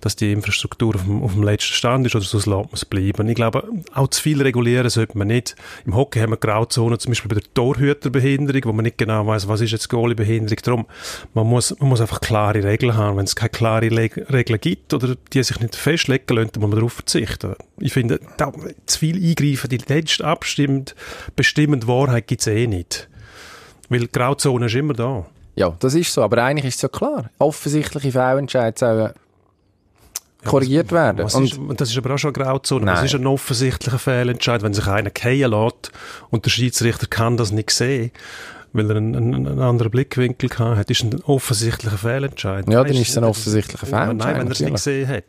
[0.00, 2.84] dass die Infrastruktur auf dem, auf dem letzten Stand ist oder sonst lässt man es
[2.84, 3.28] bleiben.
[3.28, 3.64] Ich glaube,
[3.94, 5.54] auch zu viel regulieren sollte man nicht.
[5.86, 9.48] Im Hockey haben wir Grauzonen, zum Beispiel bei der Torhüterbehinderung, wo man nicht genau weiß,
[9.48, 10.58] was ist jetzt Goalie-Behinderung.
[10.62, 10.86] Darum,
[11.34, 13.16] man muss, man muss einfach klare Regeln haben.
[13.16, 16.70] Wenn es keine klare Le Regeln gibt oder die sich nicht festlegen lassen, dann muss
[16.70, 17.54] man darauf verzichten.
[17.78, 18.52] Ich finde, da,
[18.86, 20.94] zu viel eingreifen, die letzte abstimmt,
[21.36, 23.08] bestimmende Wahrheit gibt es eh nicht.
[23.88, 25.26] Weil die Grauzone ist immer da.
[25.54, 26.22] Ja, das ist so.
[26.22, 27.30] Aber eigentlich ist es ja klar.
[27.38, 29.12] Offensichtliche Fehlentscheide sollen
[30.44, 31.24] korrigiert werden.
[31.24, 32.84] Was Und ist, und das ist aber auch schon eine Grauzone.
[32.86, 32.96] Nein.
[32.96, 35.92] Das ist ein offensichtlicher Fehlentscheid, wenn sich einer fallen lässt
[36.30, 38.10] und der Schiedsrichter kann das nicht sehen,
[38.72, 42.66] weil er einen, einen, einen anderen Blickwinkel gehabt hat, ist ein offensichtlicher Fehlentscheid.
[42.70, 45.24] Ja, dann ist es ein offensichtlicher Ja, Fehlentscheid, Nein, wenn er es nicht gesehen hat.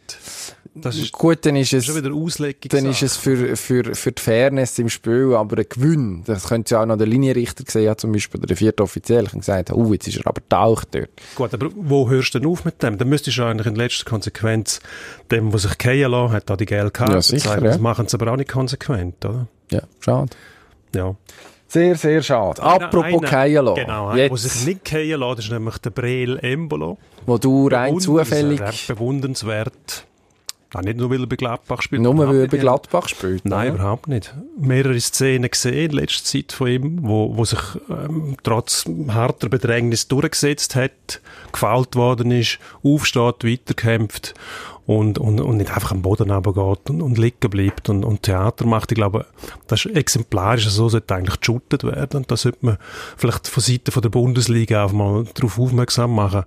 [0.75, 2.61] Das ist gut, dann ist es, schon wieder Auslegung.
[2.69, 6.23] dann ist es für, für, für die Fairness im Spiel aber ein Gewinn.
[6.25, 9.25] Das könnte ja auch noch der Linienrichter gesehen haben, zum Beispiel oder der vierte Offiziell,
[9.31, 11.09] und gesagt haben, oh, jetzt ist er aber taucht dort.
[11.35, 12.97] Gut, aber wo hörst du denn auf mit dem?
[12.97, 14.79] Dann müsstest du eigentlich in letzter Konsequenz
[15.29, 17.65] dem, der sich fallen lassen hat, da die Karte Ja, sicher, zeigen.
[17.65, 17.71] ja.
[17.73, 19.47] Das machen sie aber auch nicht konsequent, oder?
[19.69, 20.31] Ja, schade.
[20.95, 21.15] Ja.
[21.73, 22.61] Sehr, sehr schade.
[22.61, 23.75] Apropos fallen lassen.
[23.75, 26.99] Genau, einer, der sich Jetzt, nicht fallen lässt, ist nämlich der Breel Embolo.
[27.25, 30.05] wo du rein zufällig, Bewundernswert, Bewundernswert.
[30.75, 32.01] Ja, nicht nur, weil er bei Gladbach spielt.
[32.03, 33.45] nur weil er bei Gladbach spielt.
[33.45, 33.79] Nein, oder?
[33.79, 34.35] überhaupt nicht.
[34.59, 37.59] Mehrere Szenen gesehen in letzter Zeit von ihm, wo, wo sich
[37.89, 44.35] ähm, trotz harter Bedrängnis durchgesetzt hat, gefällt worden ist, aufsteht, weiterkämpft
[44.85, 48.65] und, und, und nicht einfach am Boden runtergeht und, und liegen bleibt und, und Theater
[48.65, 48.91] macht.
[48.91, 49.25] Ich glaube,
[49.67, 52.77] das ist exemplarisch, so sollte eigentlich geshootet werden und da sollte man
[53.15, 56.43] vielleicht von Seiten von der Bundesliga auch mal darauf aufmerksam machen,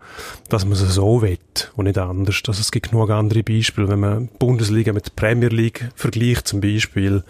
[0.49, 1.39] dass man es so will
[1.77, 2.43] und nicht anders.
[2.47, 3.89] Also es gibt genug andere Beispiele.
[3.89, 7.25] Wenn man Bundesliga mit Premier League vergleicht zum Beispiel,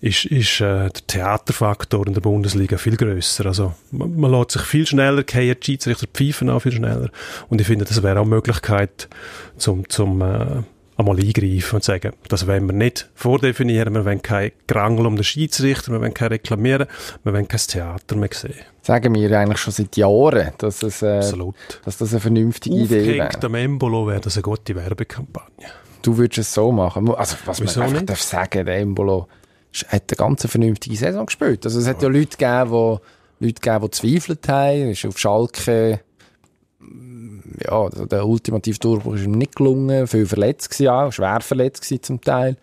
[0.00, 3.46] ist, ist äh, der Theaterfaktor in der Bundesliga viel grösser.
[3.46, 7.10] Also man, man lässt sich viel schneller gehen, die Schiedsrichter pfeifen auch viel schneller.
[7.48, 9.08] Und ich finde, das wäre auch eine Möglichkeit,
[9.56, 10.62] zum, zum äh,
[10.96, 15.24] einmal eingreifen und sagen, das wollen wir nicht vordefinieren, wir wollen kein Gerangel um den
[15.24, 16.86] Schiedsrichter, wir wollen kein Reklamieren,
[17.22, 18.54] wir wollen kein Theater mehr sehen.
[18.82, 21.20] Sagen wir eigentlich schon seit Jahren, dass, es, äh,
[21.84, 23.42] dass das eine vernünftige Idee wäre.
[23.42, 25.66] Am Embolo wäre das eine gute Werbekampagne.
[26.02, 27.12] Du würdest es so machen.
[27.14, 28.10] Also, was Wieso man einfach nicht?
[28.10, 29.26] darf sagen, der Embolo
[29.84, 31.64] hat eine ganz vernünftige Saison gespielt.
[31.64, 34.90] Also, es hat ja Leute gegeben, die, Leute gegeben, die zweifelt haben.
[34.90, 36.00] Ist auf Schalke,
[36.78, 40.06] mm, ja, also der ultimative Durchbruch ist ihm nicht gelungen.
[40.06, 42.56] Viel verletzt gewesen, auch, schwer verletzt gewesen zum Teil.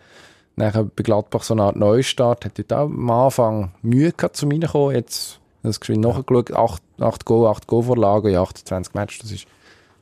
[0.56, 2.44] Nachher bei Gladbach so eine Art Neustart.
[2.44, 4.94] Hat dort auch am Anfang Mühe gehabt, zum reinkommen.
[4.94, 9.18] Jetzt, das geschwind nachgeschaut, 8, 8 Go, 8 Go-Vorlagen in 28 Matches.
[9.22, 9.46] Das ist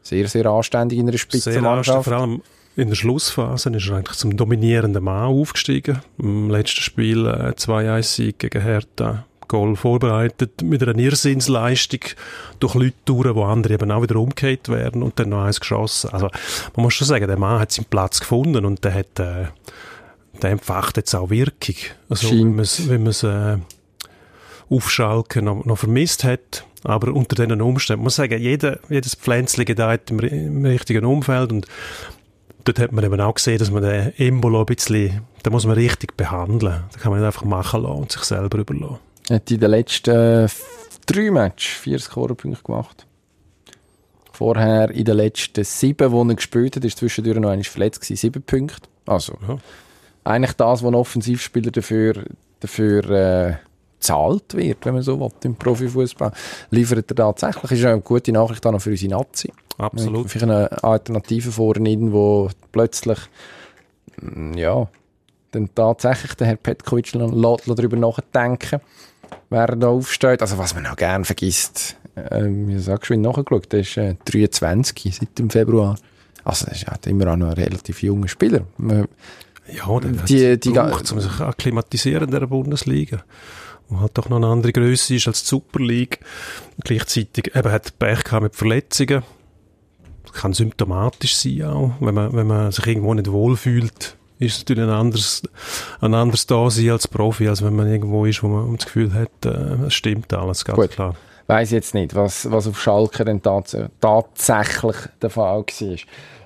[0.03, 2.05] sehr, sehr anständig in einer Sehr anstrengend, Spitzenmannschaft.
[2.05, 2.43] vor allem
[2.77, 6.01] in der Schlussphase ist er eigentlich zum dominierenden Mann aufgestiegen.
[6.19, 9.25] Im letzten Spiel äh, 2-1-Sieg gegen Hertha.
[9.49, 12.01] Goal vorbereitet mit einer Irrsinnsleistung
[12.59, 16.09] durch Leute durch, wo andere eben auch wieder umgekehrt werden und dann noch eins geschossen.
[16.11, 16.31] Also
[16.75, 19.49] man muss schon sagen, der Mann hat seinen Platz gefunden und der hat äh,
[20.41, 21.77] der entfacht jetzt auch Wirkung.
[22.09, 22.89] Also Scheint.
[22.89, 23.59] wenn man es äh,
[24.71, 26.65] auf Schalke noch, noch vermisst hat.
[26.85, 31.53] Aber unter diesen Umständen, muss ich sagen, jeder, jedes Pflänzchen gedeiht im, im richtigen Umfeld
[31.53, 31.67] und
[32.65, 35.75] dort hat man eben auch gesehen, dass man den Embolo ein bisschen, da muss man
[35.77, 36.85] richtig behandeln.
[36.93, 38.99] Da kann man nicht einfach machen lassen und sich selber überlassen.
[39.31, 40.49] hat in den letzten äh,
[41.07, 43.07] drei Matches vier Scorerpunkte gemacht.
[44.33, 48.17] Vorher in den letzten sieben, die er gespielt hat, ist zwischendurch noch einmal verletzt gewesen,
[48.21, 48.89] sieben Punkte.
[49.07, 49.59] Also, Ja.
[50.25, 52.25] eigentlich das, was ein Offensivspieler dafür,
[52.61, 53.55] dafür äh,
[54.01, 56.33] zahlt wird, wenn man so will, im Profifußball,
[56.71, 57.73] liefert er tatsächlich.
[57.73, 59.53] Ist ja eine gute Nachricht auch noch für unsere Nazi.
[59.83, 60.31] Absolut.
[60.31, 63.19] Vielleicht eine Alternative vorne irgendwo plötzlich,
[64.21, 64.89] mm, ja,
[65.51, 68.81] dann tatsächlich der Herr Petkovic noch lässt darüber nachdenken,
[69.51, 70.41] wer da aufsteht.
[70.41, 75.17] Also was man auch gerne vergisst, ähm, ich habe schon nachgeschaut, der ist äh, 23
[75.17, 75.97] seit dem Februar.
[76.45, 78.63] Also das ist ja immer auch noch ein relativ junger Spieler.
[78.79, 79.07] Man,
[79.73, 83.23] Ja, der Die- die, braucht, um sich akklimatisieren in dieser Bundesliga.
[83.89, 86.19] Und halt doch noch eine andere Größe ist als die Super League.
[86.83, 89.23] Gleichzeitig eben hat Pech gehabt mit Verletzungen.
[90.33, 94.17] Kann symptomatisch sein auch, wenn man, wenn man sich irgendwo nicht wohlfühlt.
[94.39, 95.43] Ist es natürlich ein anderes,
[96.01, 99.31] ein anderes Dasein als Profi, als wenn man irgendwo ist, wo man das Gefühl hat,
[99.45, 100.91] äh, es stimmt alles, ganz Gut.
[100.91, 101.15] klar.
[101.47, 105.97] weiß jetzt nicht, was, was auf Schalke denn tats tatsächlich der Fall war.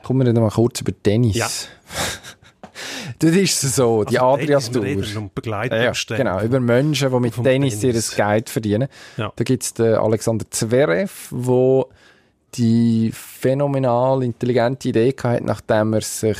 [0.03, 1.37] Kommen wir dann mal kurz über Tennis.
[1.37, 1.49] Ja.
[3.19, 5.07] das ist so, die Also, Adrias Tennis, wir Tour.
[5.07, 5.31] reden um
[5.71, 8.11] Ja, genau, über Menschen, die mit Tennis, Tennis.
[8.17, 8.89] ihr Geld verdienen.
[9.17, 9.33] Ja.
[9.35, 11.89] Da gibt es den Alexander Zverev, wo
[12.57, 16.39] die phänomenal intelligente Idee hatte, nachdem er sich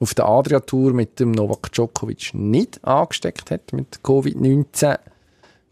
[0.00, 4.98] auf der Adria-Tour mit dem Novak Djokovic nicht angesteckt hat mit Covid-19.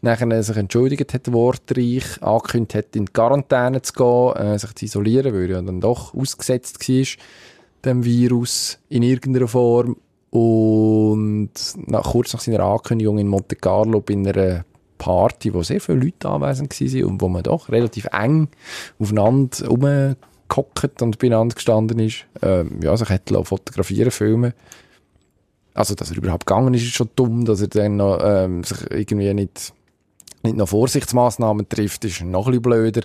[0.03, 4.85] Nachher er sich entschuldigt hat, wortreich, angekündigt hat, in Quarantäne zu gehen, äh, sich zu
[4.85, 7.05] isolieren, weil er ja dann doch ausgesetzt war,
[7.85, 9.97] dem Virus in irgendeiner Form.
[10.31, 14.63] Und nach, kurz nach seiner Ankündigung in Monte Carlo bei einer
[15.01, 18.49] Party, wo sehr viele Leute anwesend waren und wo man doch relativ eng
[18.99, 24.53] aufeinander rumgehockt und beieinander gestanden ist, ähm, ja, sich hat lassen fotografieren, filmen.
[25.73, 28.77] Also, dass er überhaupt gegangen ist, ist schon dumm, dass er dann noch, ähm, sich
[28.91, 29.73] irgendwie nicht,
[30.43, 33.01] nicht noch Vorsichtsmaßnahmen trifft, ist noch ein bisschen blöder.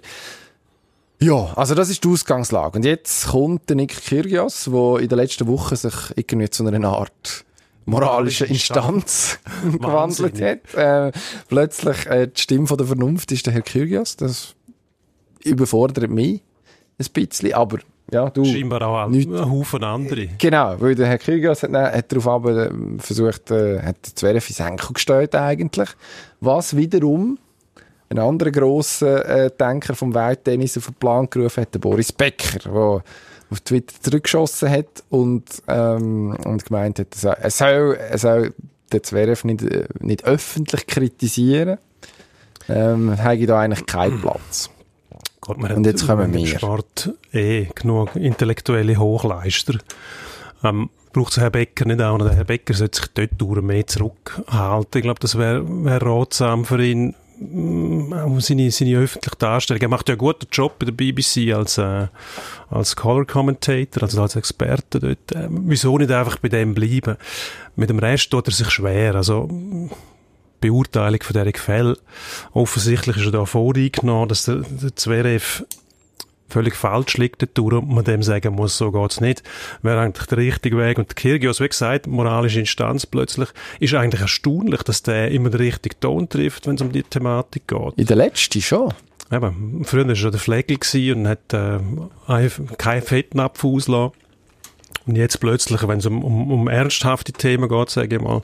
[1.18, 2.76] Ja, also das ist die Ausgangslage.
[2.76, 6.88] Und jetzt kommt der Nick Kyrgios, der in der letzten Woche sich irgendwie zu einer
[6.88, 7.45] Art
[7.86, 9.38] moralische Instanz
[9.72, 10.74] gewandelt hat.
[10.74, 11.12] Äh,
[11.48, 14.16] plötzlich äh, die Stimme von der Vernunft ist der Herr Kyrgios.
[14.16, 14.54] Das
[15.44, 16.42] überfordert mich
[16.98, 17.78] ein bisschen, aber
[18.12, 18.44] ja, du...
[18.44, 20.28] Scheinbar auch nicht- ein Haufen andere.
[20.38, 24.60] Genau, weil der Herr Kyrgios hat, hat darauf aber ähm, versucht, äh, hat Zverev ins
[24.60, 25.88] Enkel gestellt eigentlich,
[26.40, 27.38] was wiederum
[28.08, 32.60] ein anderer grosser äh, Denker vom Welttennis auf den Plan gerufen hat, der Boris Becker,
[32.60, 33.02] der
[33.50, 38.54] auf Twitter zurückgeschossen hat und, ähm, und gemeint hat, er soll, er soll,
[38.92, 41.78] den Zverev nicht, äh, nicht öffentlich kritisieren.
[42.68, 44.70] Ähm, habe da eigentlich keinen Platz.
[45.40, 46.46] Gott, man Und jetzt kommen wir.
[46.46, 49.74] Sport eh genug intellektuelle Hochleister.
[50.64, 52.18] Ähm, braucht es Herr Becker nicht auch?
[52.18, 54.98] Der Herr Becker sollte sich dort durch mehr zurückhalten.
[54.98, 59.82] Ich glaube, das wäre wär ratsam für ihn, auch seine, seine öffentliche Darstellung.
[59.82, 62.06] Er macht ja einen guten Job bei der BBC als, äh,
[62.70, 65.32] als Color Commentator, also als Experte dort.
[65.32, 67.16] Äh, wieso nicht einfach bei dem bleiben?
[67.76, 69.14] Mit dem Rest tut er sich schwer.
[69.14, 69.48] Also,
[70.60, 71.98] Beurteilung von dieser Fälle.
[72.52, 75.64] Offensichtlich ist er da voreingenommen, dass der, der Zverev
[76.48, 79.42] völlig falsch liegt dort durch und man dem sagen muss, so geht's nicht.
[79.82, 80.98] Wäre eigentlich der richtige Weg.
[80.98, 83.48] Und der Kyrgios, wie gesagt, moralische Instanz plötzlich,
[83.80, 87.66] ist eigentlich erstaunlich, dass der immer den richtigen Ton trifft, wenn es um die Thematik
[87.68, 87.94] geht.
[87.96, 88.92] In der letzten schon.
[89.32, 90.78] Eben, früher war er der Flegel
[91.14, 91.80] und hat äh,
[92.28, 94.12] ein- keinen Fettnapf ausgelassen.
[95.06, 98.42] Und jetzt plötzlich, wenn es um, um, um ernsthafte Themen geht, sage ich mal,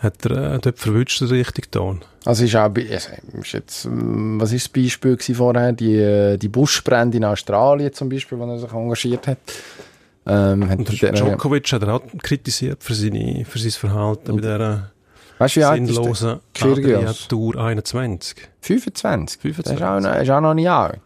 [0.00, 2.00] hat er äh, dort verwünscht den richtigen Ton.
[2.24, 3.10] Also ist auch, also
[3.40, 5.72] ist jetzt, ähm, was ist das Beispiel vorher?
[5.72, 9.38] Die, äh, die Buschbrände in Australien zum Beispiel, wo er sich engagiert hat.
[10.26, 14.42] Ähm, hat Und der Djokovic hat er auch kritisiert für, seine, für sein Verhalten bei
[14.42, 14.90] dieser
[15.38, 16.40] weißt wie sinnlosen
[17.28, 18.36] Tour 21.
[18.60, 19.40] 25.
[19.40, 19.64] 25.
[19.64, 21.00] Der ist auch, noch, ist auch noch nicht alt.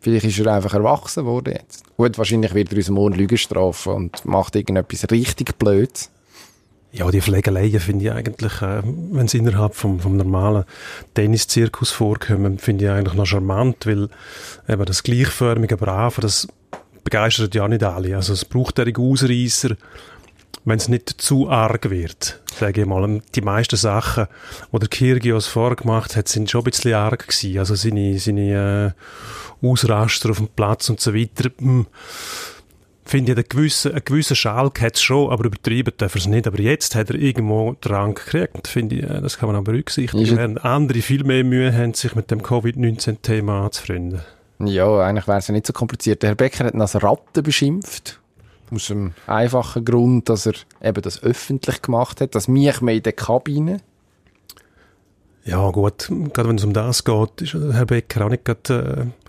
[0.00, 1.84] Vielleicht ist er einfach erwachsen worden jetzt.
[1.96, 6.10] Gut, wahrscheinlich wird er uns morgen Lügen strafen und macht irgendetwas richtig Blödes.
[6.94, 10.64] Ja, die Pflegeleien finde ich eigentlich, äh, wenn sie innerhalb vom, vom normalen
[11.14, 14.10] Tenniszirkus vorkommen, finde ich eigentlich noch charmant, weil
[14.68, 16.48] eben das gleichförmige Brave, das
[17.02, 18.14] begeistert ja nicht alle.
[18.14, 19.76] Also es braucht derige Ausreißer,
[20.66, 23.22] wenn es nicht zu arg wird, sage ich mal.
[23.34, 24.26] Die meisten Sachen,
[24.70, 27.58] die der Kyrgios vorgemacht hat, sind schon ein bisschen arg gewesen.
[27.58, 28.94] Also seine, seine
[29.62, 31.50] äh, Ausraster auf dem Platz und so weiter.
[31.58, 31.86] hm,
[33.12, 36.26] finde ich, einen gewissen, einen gewissen Schalk hat es schon, aber übertrieben darf er es
[36.26, 36.46] nicht.
[36.46, 38.66] Aber jetzt hat er irgendwo den Rang gekriegt.
[38.66, 40.22] Finde ich, äh, das kann man auch berücksichtigen.
[40.22, 44.22] Ist Während andere viel mehr Mühe haben, sich mit dem Covid-19-Thema anzufreunden.
[44.60, 46.22] Ja, eigentlich wäre es ja nicht so kompliziert.
[46.22, 48.18] Der Herr Becker hat ihn als Ratte beschimpft.
[48.70, 53.02] Aus dem einfachen Grund, dass er eben das öffentlich gemacht hat, dass mich mehr in
[53.02, 53.80] der Kabine.
[55.44, 59.21] Ja, gut, gerade wenn es um das geht, ist Herr Becker auch nicht gerade äh,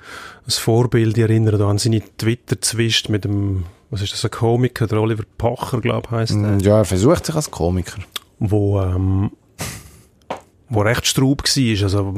[0.46, 1.18] ein Vorbild.
[1.18, 5.24] Ich erinnere da an seine Twitter-Zwist mit dem, was ist das, ein Komiker, der Oliver
[5.38, 6.58] Pocher, glaube ich, heisst der.
[6.60, 8.02] Ja, er versucht sich als Komiker.
[8.40, 9.32] wo, ähm,
[10.70, 12.14] wo recht straub war, also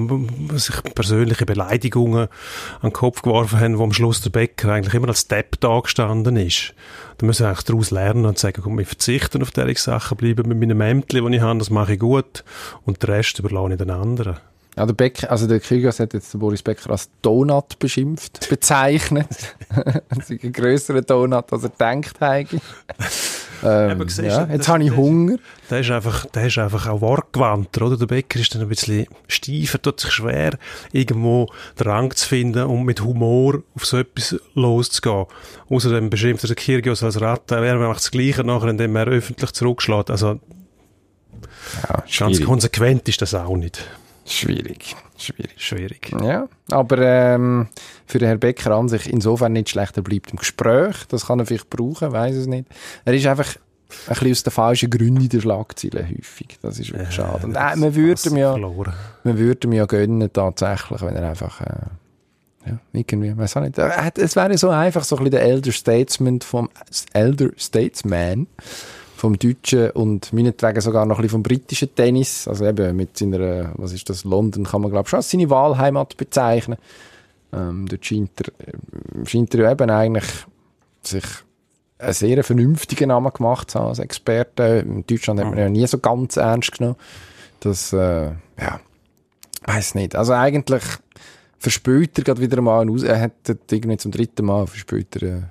[0.56, 2.28] sich persönliche Beleidigungen
[2.82, 5.80] an den Kopf geworfen haben, wo am Schluss der Bäcker eigentlich immer als Depp da
[5.80, 6.74] gestanden ist.
[7.18, 10.48] Da müssen wir eigentlich daraus lernen und sagen, komm, wir verzichten auf diese Sachen, bleiben
[10.48, 12.44] mit meinem Ämtli, das ich habe, das mache ich gut
[12.86, 14.38] und den Rest überlasse ich den anderen.
[14.78, 19.28] Ja, der Becker, also der Kyrgios hat jetzt den Boris Becker als Donut beschimpft, bezeichnet.
[20.10, 22.62] das ist ein grösserer Donut, als er denkt eigentlich.
[23.64, 25.38] Ähm, siehst ja, das- jetzt habe ich Hunger.
[25.70, 27.98] Der ist einfach, der ist einfach auch wortgewandter, oder?
[27.98, 30.58] Der Bäcker ist dann ein bisschen steifer, tut sich schwer,
[30.92, 31.48] irgendwo
[31.80, 35.26] den Rang zu finden und mit Humor auf so etwas loszugehen.
[35.70, 39.52] Außerdem beschimpft er den Kyrgios als Ratte, er macht das Gleiche nachher, indem er öffentlich
[39.54, 40.12] zurückschlägt.
[40.12, 40.40] Also,
[41.90, 43.84] Ja, ganz konsequent ist das auch nicht.
[44.26, 44.96] Schwierig.
[45.18, 45.54] Schwierig.
[45.58, 46.12] Schwierig.
[46.22, 47.68] Ja, aber ähm,
[48.08, 51.40] für den Herrn Becker an sich insofern nicht schlecht, er bleibt im Gespräch, das kann
[51.40, 52.68] er vielleicht brauchen, weiß es nicht.
[53.06, 53.56] Er ist einfach
[54.08, 57.46] ein bisschen aus den falschen Gründen in der Schlagzeile häufig, das ist wirklich schade.
[57.46, 58.94] Und, äh, man würde ihm ja, Verloren.
[59.24, 63.78] man würde ihm ja gönnen tatsächlich, wenn er einfach, äh, ja, irgendwie, weiß auch nicht,
[63.78, 66.70] es wäre so einfach so ein bisschen der Elder Statesman vom,
[67.14, 68.48] Elder Statesman
[69.16, 73.72] vom deutschen und meinetwegen sogar noch ein bisschen vom britischen Tennis, also eben mit seiner,
[73.76, 76.78] was ist das, London kann man glaube ich schon als seine Wahlheimat bezeichnen.
[77.54, 80.26] Ähm, dort scheint er, äh, scheint er eben eigentlich
[81.02, 81.24] sich
[81.98, 84.84] einen sehr vernünftigen Namen gemacht zu haben als Experte.
[84.86, 86.98] In Deutschland hat man ja nie so ganz ernst genommen.
[87.62, 88.80] Das, äh, ja,
[89.66, 90.16] weiß nicht.
[90.16, 90.84] Also eigentlich
[91.58, 93.34] verspült er gerade wieder mal einen er hat
[93.72, 95.42] irgendwie zum dritten Mal verspült er äh,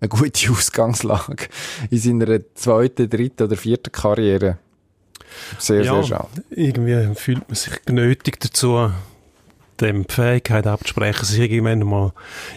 [0.00, 1.48] eine gute Ausgangslage
[1.90, 4.58] in seiner zweiten, dritten oder vierten Karriere.
[5.58, 6.44] Sehr, ja, sehr schade.
[6.50, 8.90] irgendwie fühlt man sich genötigt dazu,
[9.80, 12.12] dem die Fähigkeit abzusprechen, sich irgendwann mal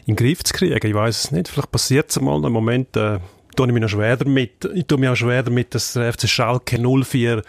[0.06, 0.80] in den Griff zu kriegen.
[0.82, 2.44] Ich weiß es nicht, vielleicht passiert es mal.
[2.44, 3.20] Im Moment äh,
[3.54, 4.70] tue ich mich noch schwer damit.
[4.74, 7.42] Ich tue mich auch schwer damit, dass der FC Schalke 04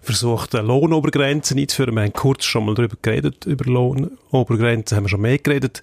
[0.00, 1.94] versucht, eine Lohnobergrenze einzuführen.
[1.94, 5.82] Wir haben kurz schon mal darüber geredet, über Lohnobergrenzen haben wir schon mehr geredet.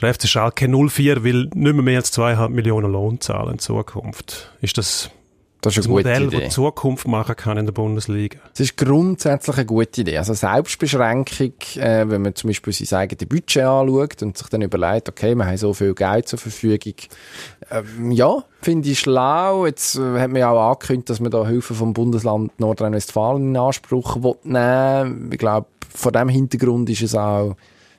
[0.00, 4.50] Der FC Schalke 04 will nicht mehr, mehr als zweieinhalb Millionen Lohn zahlen in Zukunft.
[4.60, 5.10] Ist das
[5.62, 6.44] das ist ein gute Modell, Idee.
[6.44, 8.38] das Zukunft machen kann in der Bundesliga?
[8.52, 10.18] Es ist grundsätzlich eine gute Idee.
[10.18, 15.08] Also Selbstbeschränkung, äh, wenn man zum Beispiel sein eigenes Budget anschaut und sich dann überlegt,
[15.08, 16.94] okay, wir haben so viel Geld zur Verfügung.
[17.70, 19.64] Ähm, ja, finde ich schlau.
[19.64, 23.56] Jetzt äh, hat man ja auch angekündigt, dass man da Hilfe vom Bundesland Nordrhein-Westfalen in
[23.56, 27.54] Anspruch will nehmen Ich glaube, vor dem Hintergrund ist es auch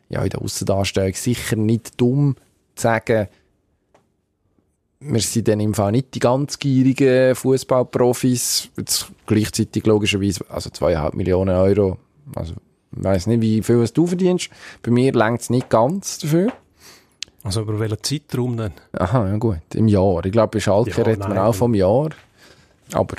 [0.09, 2.35] ja, in der Aussendarstellung sicher nicht dumm
[2.75, 3.29] zu sagen,
[5.05, 8.69] wir sind dann im Fall nicht die ganz gierigen Fußballprofis.
[9.25, 11.97] Gleichzeitig logischerweise, also zweieinhalb Millionen Euro.
[12.35, 12.53] Also,
[12.95, 14.49] ich weiss nicht, wie viel du verdienst.
[14.81, 16.51] Bei mir längt es nicht ganz dafür.
[17.43, 18.71] Also über welchen Zeitraum denn?
[18.93, 19.57] Aha, ja gut.
[19.73, 20.25] Im Jahr.
[20.25, 22.09] Ich glaube, bei Schalke Ja, redet man auch vom Jahr.
[22.93, 23.15] Aber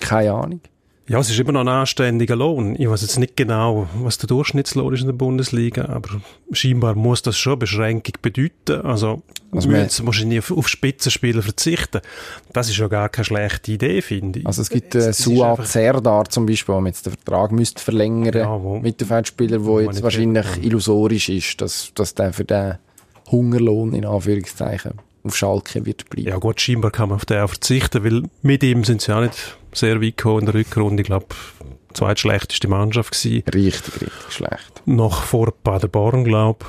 [0.00, 0.60] keine Ahnung.
[1.06, 2.76] Ja, es ist immer noch ein anständiger Lohn.
[2.78, 6.08] Ich weiß jetzt nicht genau, was der Durchschnittslohn ist in der Bundesliga, aber
[6.52, 8.80] scheinbar muss das schon Beschränkung bedeuten.
[8.86, 12.00] Also, Also müssen jetzt wahrscheinlich auf, auf Spitzenspieler verzichten.
[12.54, 14.46] Das ist ja gar keine schlechte Idee, finde ich.
[14.46, 18.32] Also es gibt äh, Suat Serdar zum Beispiel, wo man jetzt den Vertrag müsste verlängern
[18.34, 22.76] Ja, wo- Mittelfeldspieler, wo wo jetzt wahrscheinlich illusorisch ist, dass, dass der für den
[23.30, 24.92] Hungerlohn in Anführungszeichen
[25.24, 26.28] auf Schalke wird bleiben.
[26.28, 29.20] Ja gut, scheinbar kann man auf den auch verzichten, weil mit ihm sind sie ja
[29.20, 31.02] nicht sehr weit gekommen in der Rückrunde.
[31.02, 31.26] Ich glaube,
[31.94, 33.42] zweitschlechteste Mannschaft gewesen.
[33.52, 34.82] Richtig, richtig schlecht.
[34.84, 36.64] Noch vor Paderborn, glaube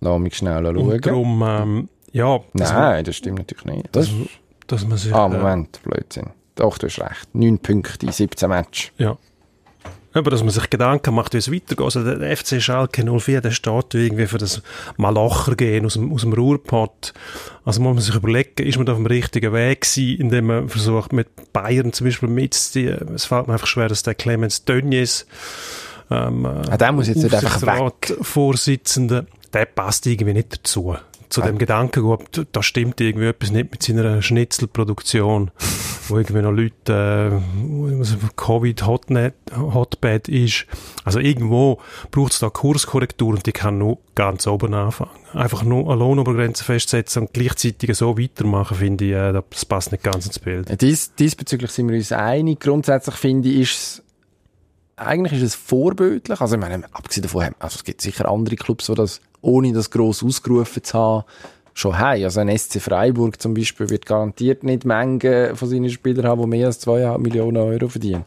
[0.00, 0.72] Lass mich schnell ich.
[0.72, 0.90] schauen.
[0.92, 3.88] Und darum, ähm, ja, dass, man, Nein, das stimmt natürlich nicht.
[3.92, 4.08] Das,
[4.66, 5.14] dass man sich...
[5.14, 6.30] ah, äh, Moment, Blödsinn.
[6.54, 7.34] Doch, du hast recht.
[7.34, 8.92] 9 Punkte in 17 Matches.
[8.98, 9.16] Ja.
[10.12, 11.80] Aber dass man sich Gedanken macht, wie es weitergeht.
[11.80, 14.60] Also der FC Schalke 04, der steht irgendwie für das
[14.96, 17.12] Malacher gehen aus dem, aus dem Ruhrpott.
[17.64, 20.68] Also muss man sich überlegen, ist man da auf dem richtigen Weg gewesen, indem man
[20.68, 23.14] versucht, mit Bayern zum Beispiel mitzuziehen.
[23.14, 25.26] Es fällt mir einfach schwer, dass der Clemens Tönnies,
[26.10, 28.16] ähm, Ah, der muss jetzt nicht einfach weg.
[28.20, 30.96] Vorsitzender, der passt irgendwie nicht dazu.
[31.30, 32.18] Zu dem Gedanken,
[32.52, 35.50] da stimmt irgendwie etwas nicht mit seiner Schnitzelproduktion,
[36.08, 40.66] wo irgendwie noch Leute, äh, wo so ein Covid-Hotnet, Hotbed ist.
[41.04, 45.10] Also irgendwo braucht es da Kurskorrektur und die kann nur ganz oben anfangen.
[45.32, 50.02] Einfach nur eine Lohnobergrenze festsetzen und gleichzeitig so weitermachen, finde ich, äh, das passt nicht
[50.02, 50.82] ganz ins Bild.
[50.82, 52.60] Dies, diesbezüglich sind wir uns einig.
[52.60, 54.02] Grundsätzlich finde ich, ist es,
[54.96, 56.40] eigentlich ist es vorbildlich.
[56.40, 59.90] Also, ich meine, abgesehen davon, also, es gibt sicher andere Clubs, die das, ohne das
[59.90, 61.24] gross ausgerufen zu haben,
[61.74, 62.24] schon haben.
[62.24, 66.48] Also, ein SC Freiburg zum Beispiel wird garantiert nicht Mengen von seinen Spielern haben, die
[66.48, 68.24] mehr als 2,5 Millionen Euro verdienen.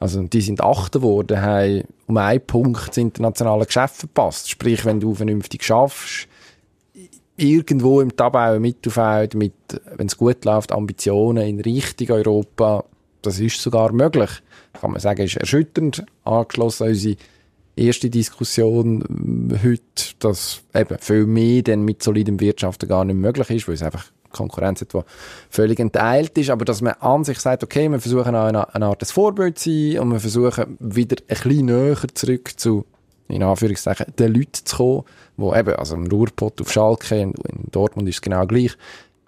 [0.00, 4.50] Also, die sind Achter geworden, haben um einen Punkt das internationale Geschäft verpasst.
[4.50, 6.28] Sprich, wenn du vernünftig schaffst,
[7.36, 9.52] irgendwo im Tabellen Mittelfeld mit,
[9.96, 12.84] wenn es gut läuft, Ambitionen in Richtung Europa,
[13.22, 14.30] das ist sogar möglich.
[14.80, 17.16] Kann man sagen, ist erschütternd, angeschlossen an unsere
[17.76, 23.50] erste Diskussion ähm, heute, dass eben viel mehr dann mit solidem Wirtschaften gar nicht möglich
[23.50, 25.04] ist, weil es einfach Konkurrenz etwa
[25.48, 28.86] völlig entteilt ist, aber dass man an sich sagt, okay, wir versuchen auch eine, eine
[28.86, 32.84] Art des Vorbild zu sein und wir versuchen wieder ein bisschen näher zurück zu
[33.28, 35.02] in Anführungszeichen, den Leuten zu kommen,
[35.36, 38.76] wo eben, also im Ruhrpott auf Schalke, in, in Dortmund ist es genau gleich,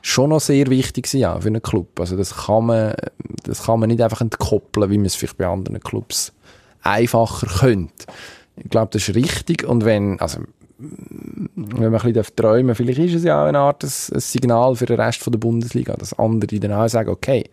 [0.03, 1.99] schon noch sehr wichtig sind, auch für einen Club.
[1.99, 2.95] Also das kann man,
[3.43, 6.33] das kann man nicht einfach entkoppeln, wie man es vielleicht bei anderen Clubs
[6.83, 8.07] einfacher könnte.
[8.63, 10.41] Ich glaube, das ist richtig und wenn, also,
[10.79, 14.77] wenn man ein bisschen träumen vielleicht ist es ja auch eine Art ein, ein Signal
[14.77, 17.45] für den Rest der Bundesliga, dass andere dann auch sagen, okay,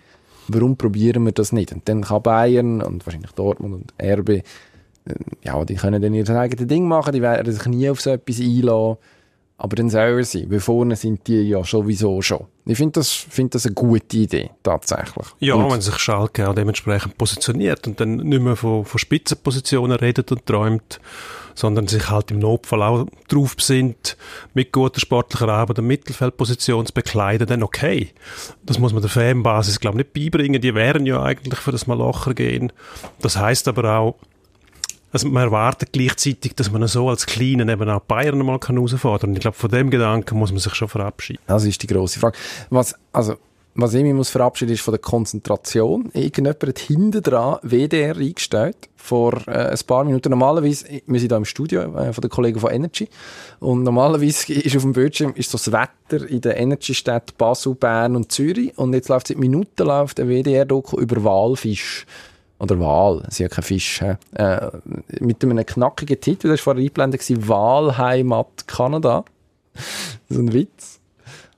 [0.48, 1.72] warum probieren wir das nicht?
[1.74, 4.44] Und dann kann Bayern und wahrscheinlich Dortmund und RB
[5.44, 8.40] ja, die können dann ihr eigenes Ding machen, die werden sich nie auf so etwas
[8.40, 8.98] einlassen.
[9.58, 12.46] Aber dann sollen sie, weil vorne sind die ja sowieso schon.
[12.68, 15.28] Ich finde das, find das eine gute Idee, tatsächlich.
[15.40, 19.98] Ja, Und- wenn sich Schalke auch dementsprechend positioniert und dann nicht mehr von, von Spitzenpositionen
[19.98, 21.00] redet und träumt,
[21.54, 24.18] sondern sich halt im Notfall auch drauf besinnt,
[24.54, 28.10] mit guter sportlicher Arbeit eine Mittelfeldposition zu bekleiden, dann okay.
[28.64, 30.60] Das muss man der Fanbasis, glaube ich, nicht beibringen.
[30.62, 32.74] Die wären ja eigentlich für das Malocher gehen.
[33.22, 34.16] Das heißt aber auch,
[35.16, 39.34] also man erwartet gleichzeitig, dass man so als Kleinen eben auch Bayern mal herausfordern kann.
[39.36, 41.40] Ich glaube, von dem Gedanken muss man sich schon verabschieden.
[41.48, 42.38] Das ist die grosse Frage.
[42.70, 43.36] Was, also,
[43.76, 46.10] was ich mich muss verabschieden ist von der Konzentration.
[46.14, 50.32] Irgendjemand hat hinten dran WDR eingestellt vor äh, ein paar Minuten.
[50.32, 53.08] Normalerweise, wir sind da im Studio äh, von den Kollegen von Energy
[53.62, 58.18] und normalerweise ist auf dem Bildschirm ist so das Wetter in den Energy-Städten Basel, Bern
[58.18, 62.06] und Zürich und jetzt läuft seit Minuten läuft ein WDR-Doku über Walfisch
[62.60, 64.02] Oder Wal, sie ja kein Fisch.
[64.02, 64.72] Äh,
[65.20, 69.26] mit einem knackigen Titel, das war vorher eingeblendet, Wahlheimat Kanada.
[70.30, 71.00] so ein Witz.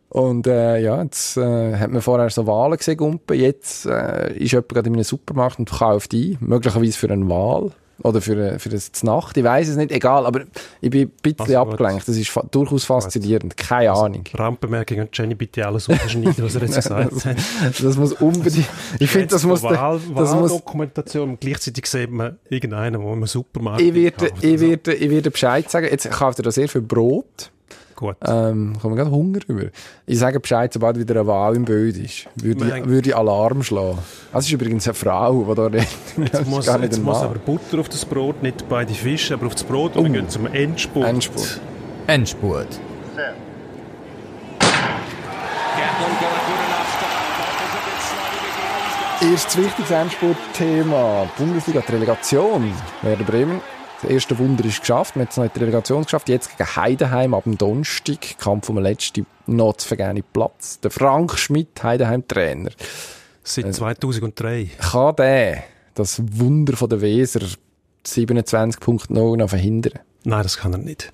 [0.10, 3.38] Und äh, ja, jetzt äh, hat man vorher so Wale gesehen, Gumpen.
[3.40, 7.72] Jetzt äh, ist jemand gerade in einem Supermarkt und kauft ein, möglicherweise für einen Wal.
[8.04, 10.42] Oder für, eine- für das Nacht, ich weiß es nicht, egal, aber
[10.82, 12.08] ich bin ein bisschen Also abgelenkt.
[12.08, 14.24] Das ist fa durchaus faszinierend, keine Ahnung.
[14.34, 17.36] Randbemerkung an Jenny, bitte alles unterschneiden, was er jetzt gesagt hat.
[17.84, 18.68] Das muss unbedingt,
[19.00, 23.26] ich finde, das muss, Wahl, das muss Wahldokumentation und gleichzeitig sieht man irgendeinen, der im
[23.26, 25.88] Supermarkt ich werde, ich werde, ich werde Bescheid sagen.
[25.90, 27.52] Jetzt kauft er da sehr viel Brot.
[27.98, 28.16] Gut.
[28.24, 29.64] Ähm, kommen wir gerade Hunger über.
[30.06, 32.28] Ich sage Bescheid, sobald wieder eine Wahl im Bild ist.
[32.36, 33.98] Würde ich, würde ich Alarm schlagen.
[34.32, 35.88] Das ist übrigens eine Frau, die da redet.
[36.16, 38.86] Das Jetzt ist muss, gar nicht jetzt muss aber Butter auf das Brot, nicht bei
[38.86, 39.96] den Fischen, aber auf das Brot.
[39.96, 41.08] Und wir gehen zum Endspurt.
[41.08, 41.60] Endspurt.
[42.06, 42.68] Endspurt.
[49.20, 51.28] Erstes wichtiges Endspurt-Thema.
[51.36, 52.72] Bundesliga, die Relegation.
[53.02, 53.60] Werder Bremen.
[54.02, 55.16] Das erste Wunder ist geschafft.
[55.16, 56.30] Wir haben jetzt noch die Relegation geschafft.
[56.30, 58.38] Jetzt gegen Heidenheim ab dem Donnerstag.
[58.38, 60.80] Kampf um den letzten noch zu vergebenen Platz.
[60.82, 62.70] Der Frank Schmidt, Heidenheim-Trainer.
[63.44, 64.70] Seit 2003.
[64.78, 65.64] Kann der
[65.96, 67.42] das Wunder von der Weser
[68.06, 70.00] 27.0 noch verhindern?
[70.24, 71.12] Nein, das kann er nicht.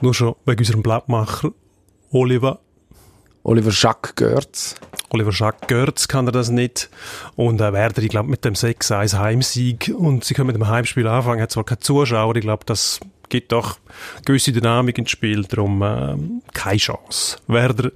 [0.00, 1.52] Nur schon wegen unserem Blattmacher
[2.10, 2.60] Oliver
[3.42, 4.74] Oliver Jacques Görz.
[5.10, 6.90] Oliver Jacques Görz kann er das nicht.
[7.36, 11.06] Und äh, Werder, ich glaube, mit dem 6-1 Heimsieg und sie können mit dem Heimspiel
[11.06, 13.78] anfangen, hat zwar keine Zuschauer, ich glaube, das gibt doch
[14.24, 16.16] gewisse Dynamik ins Spiel, darum äh,
[16.52, 17.38] keine Chance.
[17.46, 17.90] Werder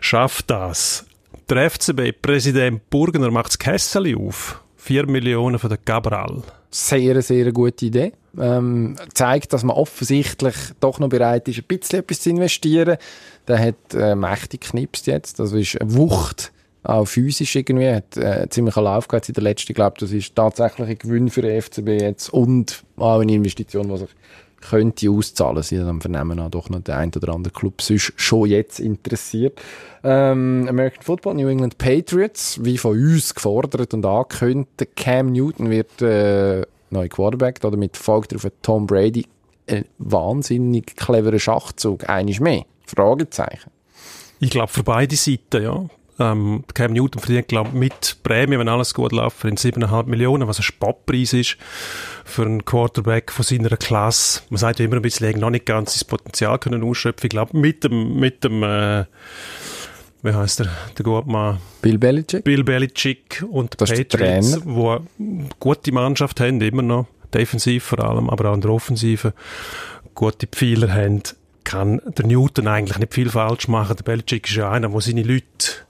[0.00, 1.06] schafft das.
[1.48, 4.62] Der FCB-Präsident Burgener macht das Kessel auf.
[4.76, 6.42] 4 Millionen für den Cabral.
[6.70, 8.12] Sehr, sehr gute Idee.
[8.38, 12.98] Ähm, zeigt, dass man offensichtlich doch noch bereit ist, ein bisschen etwas zu investieren.
[13.46, 15.38] Der hat äh, mächtig geknipst jetzt.
[15.38, 16.52] Das ist eine Wucht,
[16.82, 17.90] auch physisch irgendwie.
[17.90, 19.72] Hat äh, ziemlich einen Lauf gehabt in der letzten.
[19.72, 23.88] Ich glaube, das ist tatsächlich ein Gewinn für den FCB jetzt und auch eine Investition,
[23.88, 24.10] die sich
[24.60, 25.62] könnte auszahlen.
[25.62, 28.80] Sie haben am Vernehmen auch doch noch der ein oder andere Club sonst schon jetzt
[28.80, 29.60] interessiert.
[30.02, 36.02] Ähm, American Football, New England Patriots, wie von uns gefordert und angekündigt, Cam Newton wird
[36.02, 39.26] äh, neu Quarterback, oder mit folgt auf Tom Brady
[39.68, 42.64] ein wahnsinnig cleverer Schachzug, eines mehr.
[42.86, 43.70] Fragezeichen.
[44.40, 45.84] Ich glaube, für beide Seiten, ja.
[46.20, 50.58] Ähm, Cam Newton verdient, glaube mit Prämie, wenn alles gut läuft, verdient 7,5 Millionen, was
[50.58, 51.56] ein Spottpreis ist
[52.24, 54.42] für einen Quarterback von seiner Klasse.
[54.50, 57.26] Man sagt ja immer ein bisschen, noch nicht ganz sein Potenzial können ausschöpfen.
[57.26, 59.04] Ich glaube, mit dem, mit dem, äh,
[60.28, 61.58] wie heißt der, der Gutmann?
[61.82, 62.44] Bill Belichick.
[62.44, 68.30] Bill Belichick und Das Patriots, wo eine gute Mannschaft haben, immer noch, defensiv vor allem,
[68.30, 69.32] aber auch in der Offensive
[70.14, 71.22] gute Pfeiler haben,
[71.64, 73.96] kann der Newton eigentlich nicht viel falsch machen.
[73.96, 75.44] Der Belichick ist ja einer, der seine Leute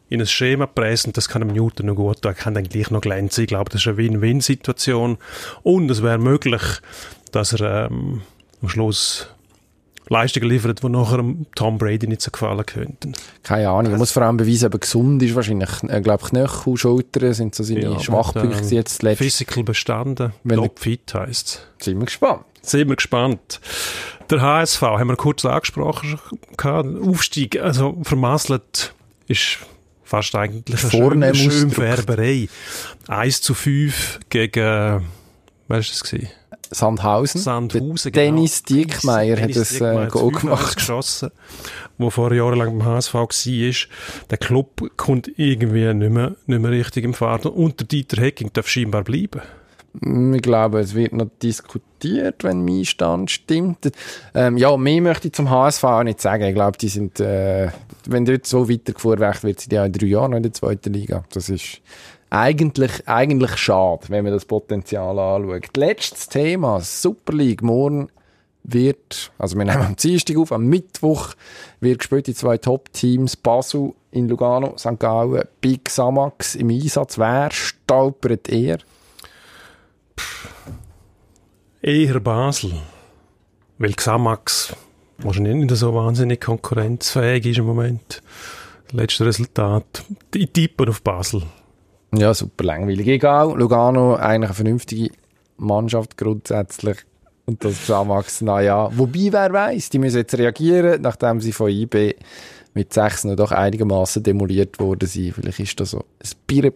[0.08, 2.32] in ein Schema presst und das kann dem Newton noch gut tun.
[2.32, 3.44] Er kann dann gleich noch glänzen.
[3.44, 5.18] Ich glaube, das ist eine Win-Win-Situation.
[5.62, 6.62] Und es wäre möglich,
[7.30, 8.22] dass er ähm,
[8.62, 9.28] am Schluss
[10.08, 11.22] Leistungen liefert, die nachher
[11.54, 13.12] Tom Brady nicht so gefallen könnten.
[13.42, 13.92] Keine Ahnung.
[13.92, 15.34] Er muss vor allem beweisen, ob er gesund ist.
[15.34, 19.18] Wahrscheinlich, äh, glaube Knöchel, Schultern sind so seine Ja, Schwachpunkte ähm, jetzt zuletzt.
[19.18, 22.44] Physical bestanden, Wenn er- topfit heisst Sind wir gespannt.
[22.62, 23.60] Sind wir gespannt.
[24.30, 26.18] Der HSV, haben wir kurz angesprochen.
[27.02, 28.94] Aufstieg, also vermasselt,
[29.26, 29.58] ist
[30.04, 31.34] fast eigentlich eine.
[31.34, 32.48] Schönfärberei.
[33.08, 35.02] 1 zu 5 gegen,
[35.68, 36.28] wer ist das gewesen?
[36.70, 37.40] Sandhausen.
[37.40, 38.12] Sandhausen.
[38.12, 38.80] Der Dennis genau.
[38.82, 40.76] Diekmeyer hat das äh, Goal gemacht.
[40.76, 41.30] geschossen,
[41.96, 43.28] wo vor jahrelang beim HSV war.
[44.30, 47.46] Der Club kommt irgendwie nicht mehr, nicht mehr richtig im Fahrt.
[47.46, 49.40] Und der Dieter Hecking darf scheinbar bleiben.
[50.00, 53.90] Mm, Ich glaube, es wird noch diskutiert, wenn mein Stand stimmt.
[54.34, 56.44] Ähm, ja, mehr möchte ich zum HSV auch nicht sagen.
[56.44, 57.70] Ich glaube, die sind, äh,
[58.06, 61.24] wenn dort so weitergefahren wird, wird sie ja in drei Jahren in der zweiten Liga.
[61.32, 61.80] Das ist
[62.30, 65.76] eigentlich, eigentlich schade, wenn man das Potenzial anschaut.
[65.76, 67.62] Letztes Thema, Super League.
[67.62, 68.10] Morgen
[68.64, 71.34] wird, also wir nehmen am Dienstag auf, am Mittwoch
[71.80, 74.98] wird gespielt die zwei Top-Teams Basel in Lugano, St.
[74.98, 77.18] Gallen, Big Samax im Einsatz.
[77.18, 78.78] Wer stolpert eher?
[81.80, 82.72] Eher Basel.
[83.78, 84.74] Weil Xamax
[85.18, 88.22] wahrscheinlich nicht so wahnsinnig konkurrenzfähig ist im Moment.
[88.90, 90.04] Letztes Resultat.
[90.34, 91.42] Ich tippe auf Basel.
[92.14, 93.06] Ja, super langweilig.
[93.06, 95.10] Egal, Lugano eigentlich eine vernünftige
[95.56, 96.98] Mannschaft grundsätzlich.
[97.44, 98.90] Und das Xamax, naja.
[98.92, 102.14] Wobei, wer weiß, die müssen jetzt reagieren, nachdem sie von IB
[102.74, 105.34] mit 6 noch doch einigermaßen demoliert worden sind.
[105.34, 106.72] Vielleicht ist da so ein bisschen,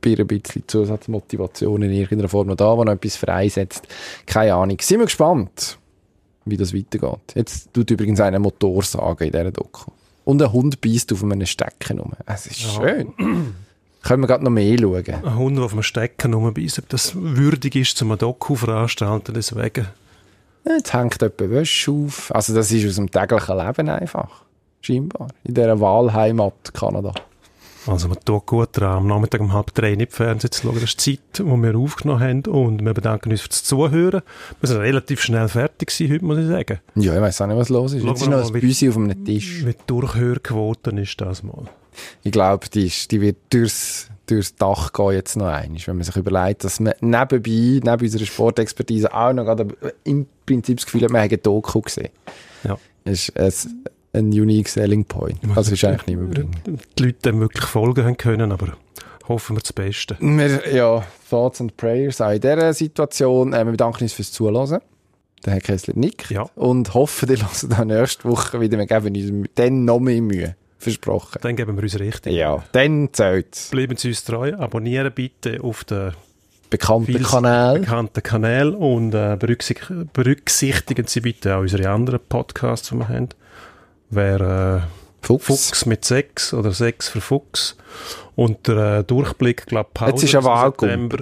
[0.00, 3.86] bisschen, bisschen, Zusatzmotivation in irgendeiner Form noch da, wo noch etwas freisetzt.
[4.26, 4.78] Keine Ahnung.
[4.80, 5.78] Sind wir gespannt,
[6.44, 7.34] wie das weitergeht.
[7.34, 9.92] Jetzt tut übrigens einer Motor sagen in dieser Doku.
[10.24, 12.12] Und ein Hund beißt auf einem Stecken rum.
[12.26, 13.14] Es ist schön.
[14.04, 15.04] Können wir gerade noch mehr schauen.
[15.06, 19.88] Ein Hund, der auf dem Stecken rumbeißt, ob das würdig ist, zum Doku veranstalten, deswegen.
[20.66, 22.34] Jetzt hängt jemand Wäsche auf.
[22.34, 24.42] Also das ist aus dem täglichen Leben einfach.
[24.82, 25.28] Scheinbar.
[25.44, 27.14] In dieser Wahlheimat Kanada.
[27.86, 30.74] Also man tut gut daran, am Nachmittag um halb drei nicht Fernsehen zu schauen.
[30.74, 34.22] Das ist die Zeit, die wir aufgenommen haben und wir bedanken uns fürs Zuhören.
[34.60, 36.80] Wir sind relativ schnell fertig gewesen heute, muss ich sagen.
[36.94, 38.00] Ja, ich weiß auch nicht, was los ist.
[38.00, 39.62] Schauen Jetzt ist noch ein Büsi auf einem Tisch.
[39.64, 41.64] Mit Durchhörquoten ist das mal.
[42.22, 45.78] Ich glaube, die, ist- die wird durchs, durchs Dach gehen jetzt noch einmal.
[45.84, 49.68] Wenn man sich überlegt, dass man nebenbei, neben unserer Sportexpertise auch noch gerade
[50.04, 52.08] im Prinzip das Gefühl hat, man hat eine Doku gesehen.
[52.64, 52.78] Ja.
[53.04, 53.84] Das ist ein,
[54.14, 55.38] ein unique selling point.
[55.54, 56.56] Das ist eigentlich nicht mehr bringen.
[56.98, 58.76] Die Leute dem wirklich folgen haben können, aber
[59.28, 60.16] hoffen wir das Beste.
[60.20, 63.52] Wir, ja, Thoughts and Prayers auch in dieser Situation.
[63.52, 64.80] Äh, wir bedanken uns fürs Zuhören.
[65.44, 66.30] Der Herr Kessler nickt.
[66.30, 66.44] Ja.
[66.54, 68.78] Und hoffen, ihr hört auch nächste Woche wieder.
[68.78, 70.56] Wir geben uns dann noch mehr Mühe.
[70.84, 71.38] Versprochen.
[71.42, 72.32] Dann geben wir uns richtig.
[72.32, 73.68] Ja, dann zählt's.
[73.70, 76.12] Bleiben Sie uns treu, abonnieren bitte auf den
[76.70, 77.78] Bekannter vielen Kanal.
[77.80, 83.28] bekannten Kanälen und äh, berücksicht berücksichtigen Sie bitte auch unsere anderen Podcasts, die wir haben.
[84.10, 84.80] Wer äh,
[85.24, 85.46] Fuchs.
[85.46, 87.76] Fuchs mit Sex oder Sex für Fuchs
[88.36, 91.18] und der äh, Durchblick, glaube Pause Jetzt ist Wahl September.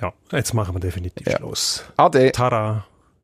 [0.00, 1.36] Ja, jetzt machen wir definitiv Ja.
[1.36, 1.84] Schluss.
[1.96, 2.32] Ade.
[2.32, 2.86] Tara!